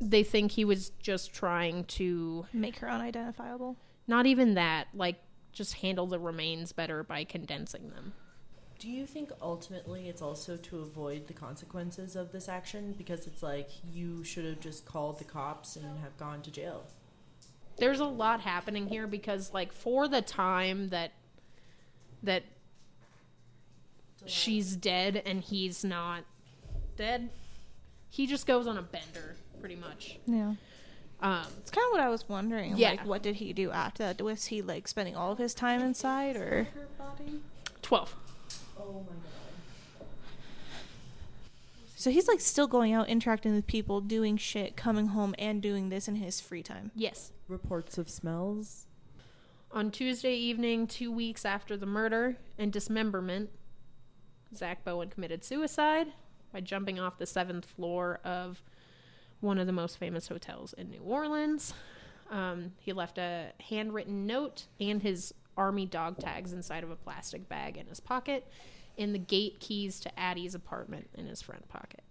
they 0.00 0.22
think 0.22 0.52
he 0.52 0.64
was 0.64 0.90
just 1.00 1.32
trying 1.32 1.84
to 1.84 2.46
Make 2.52 2.78
her 2.78 2.88
unidentifiable. 2.88 3.76
not 4.06 4.26
even 4.26 4.54
that, 4.54 4.88
like 4.94 5.20
just 5.52 5.74
handle 5.74 6.06
the 6.06 6.18
remains 6.18 6.72
better 6.72 7.02
by 7.02 7.24
condensing 7.24 7.90
them. 7.90 8.12
Do 8.78 8.88
you 8.88 9.06
think 9.06 9.32
ultimately 9.42 10.08
it's 10.08 10.22
also 10.22 10.56
to 10.56 10.78
avoid 10.78 11.26
the 11.26 11.32
consequences 11.32 12.14
of 12.14 12.30
this 12.30 12.48
action? 12.48 12.94
Because 12.96 13.26
it's 13.26 13.42
like 13.42 13.70
you 13.84 14.22
should 14.22 14.44
have 14.44 14.60
just 14.60 14.84
called 14.84 15.18
the 15.18 15.24
cops 15.24 15.74
and 15.74 15.98
have 15.98 16.16
gone 16.16 16.42
to 16.42 16.50
jail. 16.50 16.84
There's 17.76 17.98
a 18.00 18.04
lot 18.04 18.40
happening 18.40 18.86
here 18.88 19.06
because 19.08 19.52
like 19.52 19.72
for 19.72 20.06
the 20.06 20.22
time 20.22 20.90
that 20.90 21.12
that 22.22 22.44
she's 24.26 24.76
dead 24.76 25.22
and 25.24 25.40
he's 25.40 25.84
not 25.84 26.24
dead, 26.96 27.30
he 28.10 28.26
just 28.26 28.46
goes 28.46 28.66
on 28.66 28.78
a 28.78 28.82
bender 28.82 29.36
pretty 29.60 29.76
much. 29.76 30.18
Yeah. 30.26 30.54
Um 31.20 31.46
It's 31.60 31.70
kind 31.70 31.84
of 31.86 31.92
what 31.92 32.00
I 32.00 32.08
was 32.08 32.28
wondering. 32.28 32.76
Yeah. 32.76 32.90
Like, 32.90 33.06
what 33.06 33.22
did 33.22 33.36
he 33.36 33.52
do 33.52 33.70
after 33.70 34.04
that? 34.04 34.20
Was 34.22 34.46
he 34.46 34.62
like 34.62 34.86
spending 34.88 35.16
all 35.16 35.32
of 35.32 35.38
his 35.38 35.54
time 35.54 35.80
inside, 35.80 36.36
or 36.36 36.68
12. 37.82 38.14
Oh 38.78 38.92
my 38.92 38.98
god. 38.98 40.06
so 41.96 42.10
he's 42.10 42.28
like 42.28 42.40
still 42.40 42.66
going 42.68 42.92
out 42.92 43.08
interacting 43.08 43.54
with 43.54 43.66
people, 43.66 44.00
doing 44.00 44.36
shit, 44.36 44.76
coming 44.76 45.08
home, 45.08 45.34
and 45.38 45.60
doing 45.60 45.88
this 45.88 46.06
in 46.06 46.16
his 46.16 46.40
free 46.40 46.62
time? 46.62 46.92
Yes. 46.94 47.32
Reports 47.48 47.98
of 47.98 48.08
smells. 48.08 48.86
On 49.72 49.90
Tuesday 49.90 50.34
evening, 50.34 50.86
two 50.86 51.10
weeks 51.10 51.44
after 51.44 51.76
the 51.76 51.86
murder 51.86 52.36
and 52.56 52.72
dismemberment, 52.72 53.50
Zack 54.54 54.84
Bowen 54.84 55.10
committed 55.10 55.44
suicide 55.44 56.12
by 56.52 56.60
jumping 56.60 56.98
off 56.98 57.18
the 57.18 57.26
seventh 57.26 57.66
floor 57.66 58.20
of 58.24 58.62
one 59.40 59.58
of 59.58 59.66
the 59.66 59.72
most 59.72 59.98
famous 59.98 60.28
hotels 60.28 60.72
in 60.74 60.90
New 60.90 61.00
Orleans. 61.00 61.74
Um, 62.30 62.72
he 62.80 62.92
left 62.92 63.18
a 63.18 63.52
handwritten 63.70 64.26
note 64.26 64.66
and 64.80 65.02
his 65.02 65.32
army 65.56 65.86
dog 65.86 66.18
tags 66.18 66.52
inside 66.52 66.84
of 66.84 66.90
a 66.90 66.96
plastic 66.96 67.48
bag 67.48 67.76
in 67.76 67.86
his 67.86 68.00
pocket, 68.00 68.46
and 68.96 69.14
the 69.14 69.18
gate 69.18 69.60
keys 69.60 70.00
to 70.00 70.18
Addie's 70.18 70.54
apartment 70.54 71.08
in 71.14 71.26
his 71.26 71.42
front 71.42 71.68
pocket. 71.68 72.02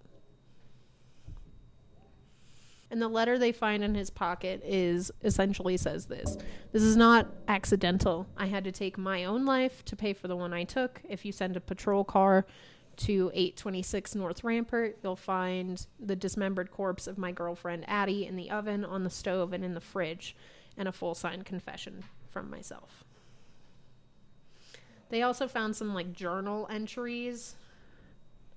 And 2.89 3.01
the 3.01 3.07
letter 3.07 3.37
they 3.37 3.51
find 3.51 3.83
in 3.83 3.95
his 3.95 4.09
pocket 4.09 4.61
is 4.63 5.11
essentially 5.21 5.75
says 5.75 6.05
this 6.05 6.37
This 6.71 6.83
is 6.83 6.95
not 6.95 7.27
accidental. 7.47 8.27
I 8.37 8.45
had 8.45 8.63
to 8.63 8.71
take 8.71 8.97
my 8.97 9.25
own 9.25 9.45
life 9.45 9.83
to 9.85 9.95
pay 9.95 10.13
for 10.13 10.27
the 10.27 10.37
one 10.37 10.53
I 10.53 10.63
took. 10.63 11.01
If 11.07 11.25
you 11.25 11.31
send 11.31 11.57
a 11.57 11.61
patrol 11.61 12.03
car 12.03 12.45
to 12.97 13.31
826 13.33 14.15
North 14.15 14.43
Rampart, 14.43 14.97
you'll 15.03 15.15
find 15.15 15.85
the 15.99 16.15
dismembered 16.15 16.71
corpse 16.71 17.07
of 17.07 17.17
my 17.17 17.31
girlfriend 17.31 17.85
Addie 17.87 18.25
in 18.25 18.35
the 18.35 18.49
oven, 18.49 18.83
on 18.83 19.03
the 19.03 19.09
stove, 19.09 19.53
and 19.53 19.63
in 19.63 19.73
the 19.73 19.81
fridge, 19.81 20.35
and 20.77 20.87
a 20.87 20.91
full 20.91 21.15
signed 21.15 21.45
confession 21.45 22.03
from 22.29 22.49
myself. 22.49 23.03
They 25.09 25.21
also 25.21 25.47
found 25.47 25.75
some 25.75 25.93
like 25.93 26.13
journal 26.13 26.67
entries 26.69 27.55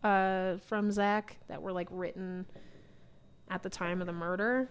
uh, 0.03 0.57
from 0.67 0.91
Zack 0.91 1.37
that 1.49 1.63
were 1.63 1.73
like 1.73 1.89
written 1.91 2.47
at 3.49 3.63
the 3.63 3.71
time 3.71 4.01
of 4.01 4.07
the 4.07 4.13
murder. 4.13 4.69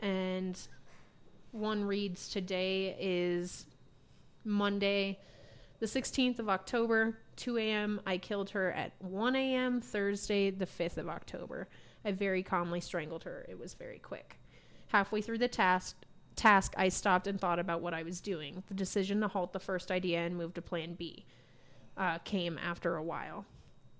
And 0.00 0.58
one 1.50 1.84
reads 1.84 2.28
Today 2.28 2.96
is 3.00 3.66
Monday, 4.44 5.18
the 5.80 5.86
16th 5.86 6.38
of 6.38 6.48
October, 6.48 7.18
2 7.42 7.58
a.m. 7.58 8.00
I 8.06 8.18
killed 8.18 8.50
her 8.50 8.70
at 8.70 8.92
1 9.00 9.34
a.m. 9.34 9.80
Thursday, 9.80 10.50
the 10.50 10.64
5th 10.64 10.96
of 10.96 11.08
October. 11.08 11.66
I 12.04 12.12
very 12.12 12.40
calmly 12.40 12.80
strangled 12.80 13.24
her. 13.24 13.44
It 13.48 13.58
was 13.58 13.74
very 13.74 13.98
quick. 13.98 14.36
Halfway 14.86 15.22
through 15.22 15.38
the 15.38 15.48
task, 15.48 15.96
task, 16.36 16.72
I 16.76 16.88
stopped 16.88 17.26
and 17.26 17.40
thought 17.40 17.58
about 17.58 17.80
what 17.80 17.94
I 17.94 18.04
was 18.04 18.20
doing. 18.20 18.62
The 18.68 18.74
decision 18.74 19.20
to 19.22 19.26
halt 19.28 19.52
the 19.52 19.58
first 19.58 19.90
idea 19.90 20.20
and 20.20 20.36
move 20.36 20.54
to 20.54 20.62
plan 20.62 20.94
B 20.94 21.24
uh, 21.96 22.18
came 22.18 22.58
after 22.58 22.94
a 22.94 23.02
while. 23.02 23.44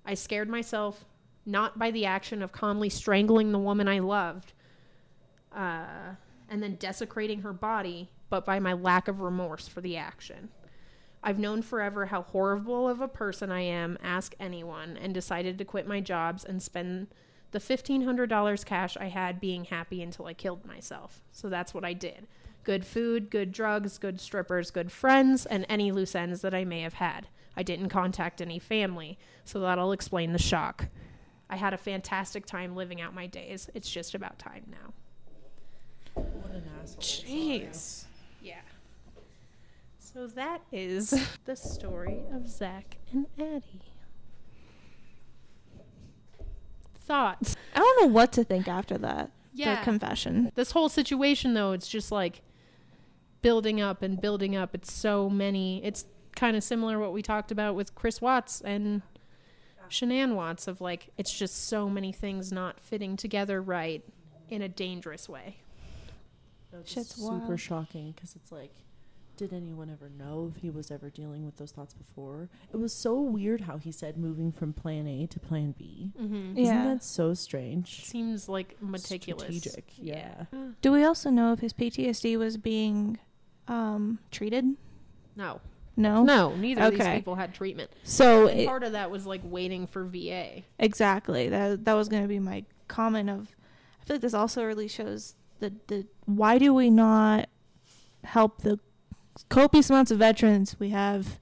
I 0.06 0.14
scared 0.14 0.48
myself, 0.48 1.04
not 1.44 1.76
by 1.76 1.90
the 1.90 2.06
action 2.06 2.42
of 2.42 2.52
calmly 2.52 2.90
strangling 2.90 3.50
the 3.50 3.58
woman 3.58 3.88
I 3.88 3.98
loved 3.98 4.52
uh, 5.52 6.14
and 6.48 6.62
then 6.62 6.76
desecrating 6.76 7.40
her 7.40 7.52
body, 7.52 8.08
but 8.30 8.44
by 8.44 8.60
my 8.60 8.72
lack 8.72 9.08
of 9.08 9.20
remorse 9.20 9.66
for 9.66 9.80
the 9.80 9.96
action. 9.96 10.48
I've 11.22 11.38
known 11.38 11.62
forever 11.62 12.06
how 12.06 12.22
horrible 12.22 12.88
of 12.88 13.00
a 13.00 13.08
person 13.08 13.52
I 13.52 13.60
am, 13.60 13.96
ask 14.02 14.34
anyone, 14.40 14.96
and 14.96 15.14
decided 15.14 15.56
to 15.58 15.64
quit 15.64 15.86
my 15.86 16.00
jobs 16.00 16.44
and 16.44 16.60
spend 16.60 17.08
the 17.52 17.60
$1,500 17.60 18.64
cash 18.64 18.96
I 18.96 19.06
had 19.06 19.40
being 19.40 19.64
happy 19.66 20.02
until 20.02 20.26
I 20.26 20.34
killed 20.34 20.66
myself. 20.66 21.22
So 21.30 21.48
that's 21.48 21.72
what 21.72 21.84
I 21.84 21.92
did. 21.92 22.26
Good 22.64 22.84
food, 22.84 23.30
good 23.30 23.52
drugs, 23.52 23.98
good 23.98 24.20
strippers, 24.20 24.70
good 24.70 24.90
friends, 24.90 25.46
and 25.46 25.66
any 25.68 25.92
loose 25.92 26.14
ends 26.14 26.40
that 26.40 26.54
I 26.54 26.64
may 26.64 26.80
have 26.80 26.94
had. 26.94 27.28
I 27.56 27.62
didn't 27.62 27.90
contact 27.90 28.40
any 28.40 28.58
family, 28.58 29.18
so 29.44 29.60
that'll 29.60 29.92
explain 29.92 30.32
the 30.32 30.38
shock. 30.38 30.88
I 31.50 31.56
had 31.56 31.74
a 31.74 31.78
fantastic 31.78 32.46
time 32.46 32.74
living 32.74 33.00
out 33.00 33.14
my 33.14 33.26
days. 33.26 33.68
It's 33.74 33.90
just 33.90 34.14
about 34.14 34.38
time 34.38 34.64
now. 34.70 34.94
What 36.14 36.52
an 36.52 36.64
asshole. 36.80 37.02
Jeez. 37.02 38.04
Yeah. 40.14 40.20
So 40.20 40.26
that 40.28 40.62
is 40.70 41.14
the 41.44 41.56
story 41.56 42.22
of 42.32 42.48
Zack 42.48 42.98
and 43.12 43.26
Addie. 43.38 43.82
Thoughts? 46.94 47.56
I 47.74 47.78
don't 47.80 48.02
know 48.02 48.12
what 48.12 48.32
to 48.32 48.44
think 48.44 48.68
after 48.68 48.96
that. 48.98 49.30
Yeah. 49.52 49.76
The 49.76 49.84
confession. 49.84 50.52
This 50.54 50.70
whole 50.70 50.88
situation, 50.88 51.54
though, 51.54 51.72
it's 51.72 51.88
just 51.88 52.10
like 52.10 52.40
building 53.42 53.80
up 53.80 54.02
and 54.02 54.20
building 54.20 54.56
up. 54.56 54.74
It's 54.74 54.92
so 54.92 55.28
many. 55.28 55.84
It's 55.84 56.06
kind 56.36 56.56
of 56.56 56.62
similar 56.62 56.98
what 56.98 57.12
we 57.12 57.20
talked 57.20 57.50
about 57.50 57.74
with 57.74 57.94
Chris 57.94 58.20
Watts 58.20 58.62
and 58.62 59.02
Shanann 59.90 60.34
Watts 60.34 60.66
of 60.66 60.80
like, 60.80 61.10
it's 61.18 61.36
just 61.36 61.68
so 61.68 61.90
many 61.90 62.12
things 62.12 62.50
not 62.50 62.80
fitting 62.80 63.16
together 63.16 63.60
right 63.60 64.02
in 64.48 64.62
a 64.62 64.68
dangerous 64.68 65.28
way. 65.28 65.56
That's 66.72 66.90
Shit's 66.90 67.16
super 67.16 67.46
wild. 67.48 67.60
shocking 67.60 68.12
because 68.12 68.34
it's 68.34 68.50
like, 68.50 68.72
did 69.36 69.52
anyone 69.52 69.90
ever 69.90 70.10
know 70.10 70.52
if 70.54 70.62
he 70.62 70.70
was 70.70 70.90
ever 70.90 71.10
dealing 71.10 71.44
with 71.44 71.56
those 71.56 71.72
thoughts 71.72 71.94
before? 71.94 72.48
It 72.72 72.76
was 72.76 72.92
so 72.92 73.20
weird 73.20 73.62
how 73.62 73.78
he 73.78 73.90
said 73.92 74.16
moving 74.16 74.52
from 74.52 74.72
plan 74.72 75.06
A 75.06 75.26
to 75.26 75.40
plan 75.40 75.74
B. 75.78 76.12
Mm-hmm. 76.20 76.58
Yeah. 76.58 76.62
Isn't 76.62 76.84
that 76.84 77.04
so 77.04 77.34
strange? 77.34 78.04
Seems 78.04 78.48
like 78.48 78.76
meticulous. 78.80 79.56
Strategic, 79.56 79.84
yeah. 79.96 80.44
Do 80.80 80.92
we 80.92 81.04
also 81.04 81.30
know 81.30 81.52
if 81.52 81.60
his 81.60 81.72
PTSD 81.72 82.38
was 82.38 82.56
being 82.56 83.18
um, 83.68 84.18
treated? 84.30 84.64
No. 85.36 85.60
No. 85.96 86.22
No, 86.22 86.54
neither 86.56 86.82
of 86.82 86.94
these 86.94 87.06
people 87.06 87.34
had 87.34 87.54
treatment. 87.54 87.90
So 88.02 88.46
it, 88.46 88.66
part 88.66 88.82
of 88.82 88.92
that 88.92 89.10
was 89.10 89.26
like 89.26 89.42
waiting 89.44 89.86
for 89.86 90.04
VA. 90.04 90.62
exactly 90.78 91.48
that 91.48 91.84
that 91.84 91.94
was 91.94 92.08
going 92.08 92.22
to 92.22 92.28
be 92.28 92.38
my 92.38 92.64
comment 92.88 93.28
of. 93.28 93.54
I 94.00 94.04
feel 94.04 94.16
like 94.16 94.22
this 94.22 94.34
also 94.34 94.64
really 94.64 94.88
shows 94.88 95.34
the 95.60 95.72
the 95.88 96.06
why 96.24 96.58
do 96.58 96.72
we 96.72 96.88
not 96.88 97.48
help 98.24 98.62
the 98.62 98.78
copious 99.48 99.90
amounts 99.90 100.10
of 100.10 100.18
veterans 100.18 100.76
we 100.78 100.90
have 100.90 101.38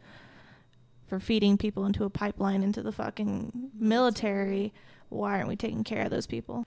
for 1.07 1.18
feeding 1.18 1.59
people 1.59 1.85
into 1.85 2.05
a 2.05 2.11
pipeline 2.11 2.62
into 2.62 2.83
the 2.83 2.92
fucking 2.92 3.70
military? 3.79 4.72
Why 5.09 5.37
aren't 5.37 5.48
we 5.48 5.57
taking 5.57 5.85
care 5.85 6.03
of 6.03 6.11
those 6.11 6.26
people? 6.26 6.66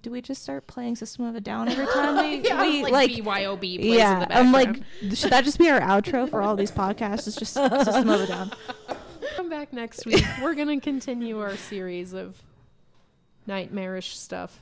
Do 0.00 0.10
we 0.10 0.22
just 0.22 0.42
start 0.42 0.66
playing 0.66 0.96
System 0.96 1.24
of 1.24 1.34
a 1.34 1.40
Down 1.40 1.68
every 1.68 1.86
time 1.86 2.16
we, 2.16 2.36
yeah, 2.48 2.62
we 2.62 2.82
like, 2.82 2.92
like 2.92 3.10
BYOB 3.10 3.58
plays 3.58 3.78
in 3.80 3.92
yeah, 3.92 4.24
the 4.24 4.36
I'm 4.36 4.52
like, 4.52 4.76
should 5.14 5.30
that 5.30 5.44
just 5.44 5.58
be 5.58 5.68
our 5.68 5.80
outro 5.80 6.28
for 6.28 6.42
all 6.42 6.54
these 6.54 6.70
podcasts? 6.70 7.26
It's 7.26 7.36
just 7.36 7.54
System 7.54 8.08
of 8.08 8.20
a 8.20 8.26
Down. 8.26 8.52
Come 9.36 9.48
back 9.48 9.72
next 9.72 10.06
week. 10.06 10.24
We're 10.42 10.54
gonna 10.54 10.80
continue 10.80 11.40
our 11.40 11.56
series 11.56 12.12
of 12.12 12.40
nightmarish 13.46 14.16
stuff. 14.16 14.60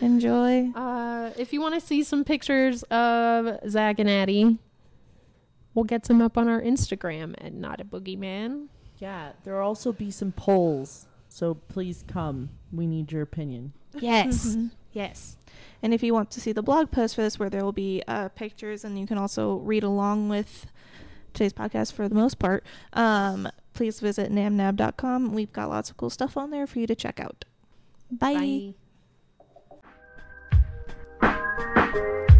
Enjoy. 0.00 0.70
Uh, 0.74 1.30
if 1.36 1.52
you 1.52 1.60
want 1.60 1.74
to 1.74 1.80
see 1.80 2.02
some 2.02 2.24
pictures 2.24 2.82
of 2.84 3.58
Zack 3.68 3.98
and 3.98 4.10
Addie, 4.10 4.58
we'll 5.74 5.84
get 5.84 6.06
some 6.06 6.20
up 6.20 6.36
on 6.38 6.48
our 6.48 6.60
Instagram 6.60 7.34
at 7.44 7.52
Not 7.52 7.80
a 7.80 7.84
Boogeyman. 7.84 8.66
Yeah, 8.98 9.32
there 9.44 9.54
will 9.54 9.62
also 9.62 9.92
be 9.92 10.10
some 10.10 10.32
polls. 10.32 11.06
So 11.28 11.54
please 11.54 12.04
come. 12.06 12.50
We 12.72 12.86
need 12.86 13.10
your 13.10 13.22
opinion. 13.22 13.72
Yes, 13.98 14.46
Mhm. 14.56 14.70
yes. 14.92 15.36
And 15.82 15.92
if 15.92 16.02
you 16.02 16.14
want 16.14 16.30
to 16.32 16.40
see 16.40 16.52
the 16.52 16.62
blog 16.62 16.90
post 16.90 17.14
for 17.16 17.22
this, 17.22 17.38
where 17.38 17.50
there 17.50 17.64
will 17.64 17.72
be 17.72 18.02
uh, 18.06 18.28
pictures 18.30 18.84
and 18.84 18.98
you 18.98 19.06
can 19.06 19.18
also 19.18 19.56
read 19.56 19.82
along 19.82 20.28
with 20.28 20.66
today's 21.34 21.52
podcast 21.52 21.92
for 21.94 22.08
the 22.08 22.14
most 22.14 22.38
part, 22.38 22.64
um, 22.92 23.48
please 23.74 23.98
visit 24.00 24.30
namnab.com. 24.30 25.32
We've 25.32 25.52
got 25.52 25.68
lots 25.70 25.90
of 25.90 25.96
cool 25.96 26.10
stuff 26.10 26.36
on 26.36 26.50
there 26.50 26.66
for 26.66 26.78
you 26.78 26.86
to 26.86 26.94
check 26.94 27.18
out. 27.18 27.44
Bye. 28.10 28.74
Bye. 31.20 32.31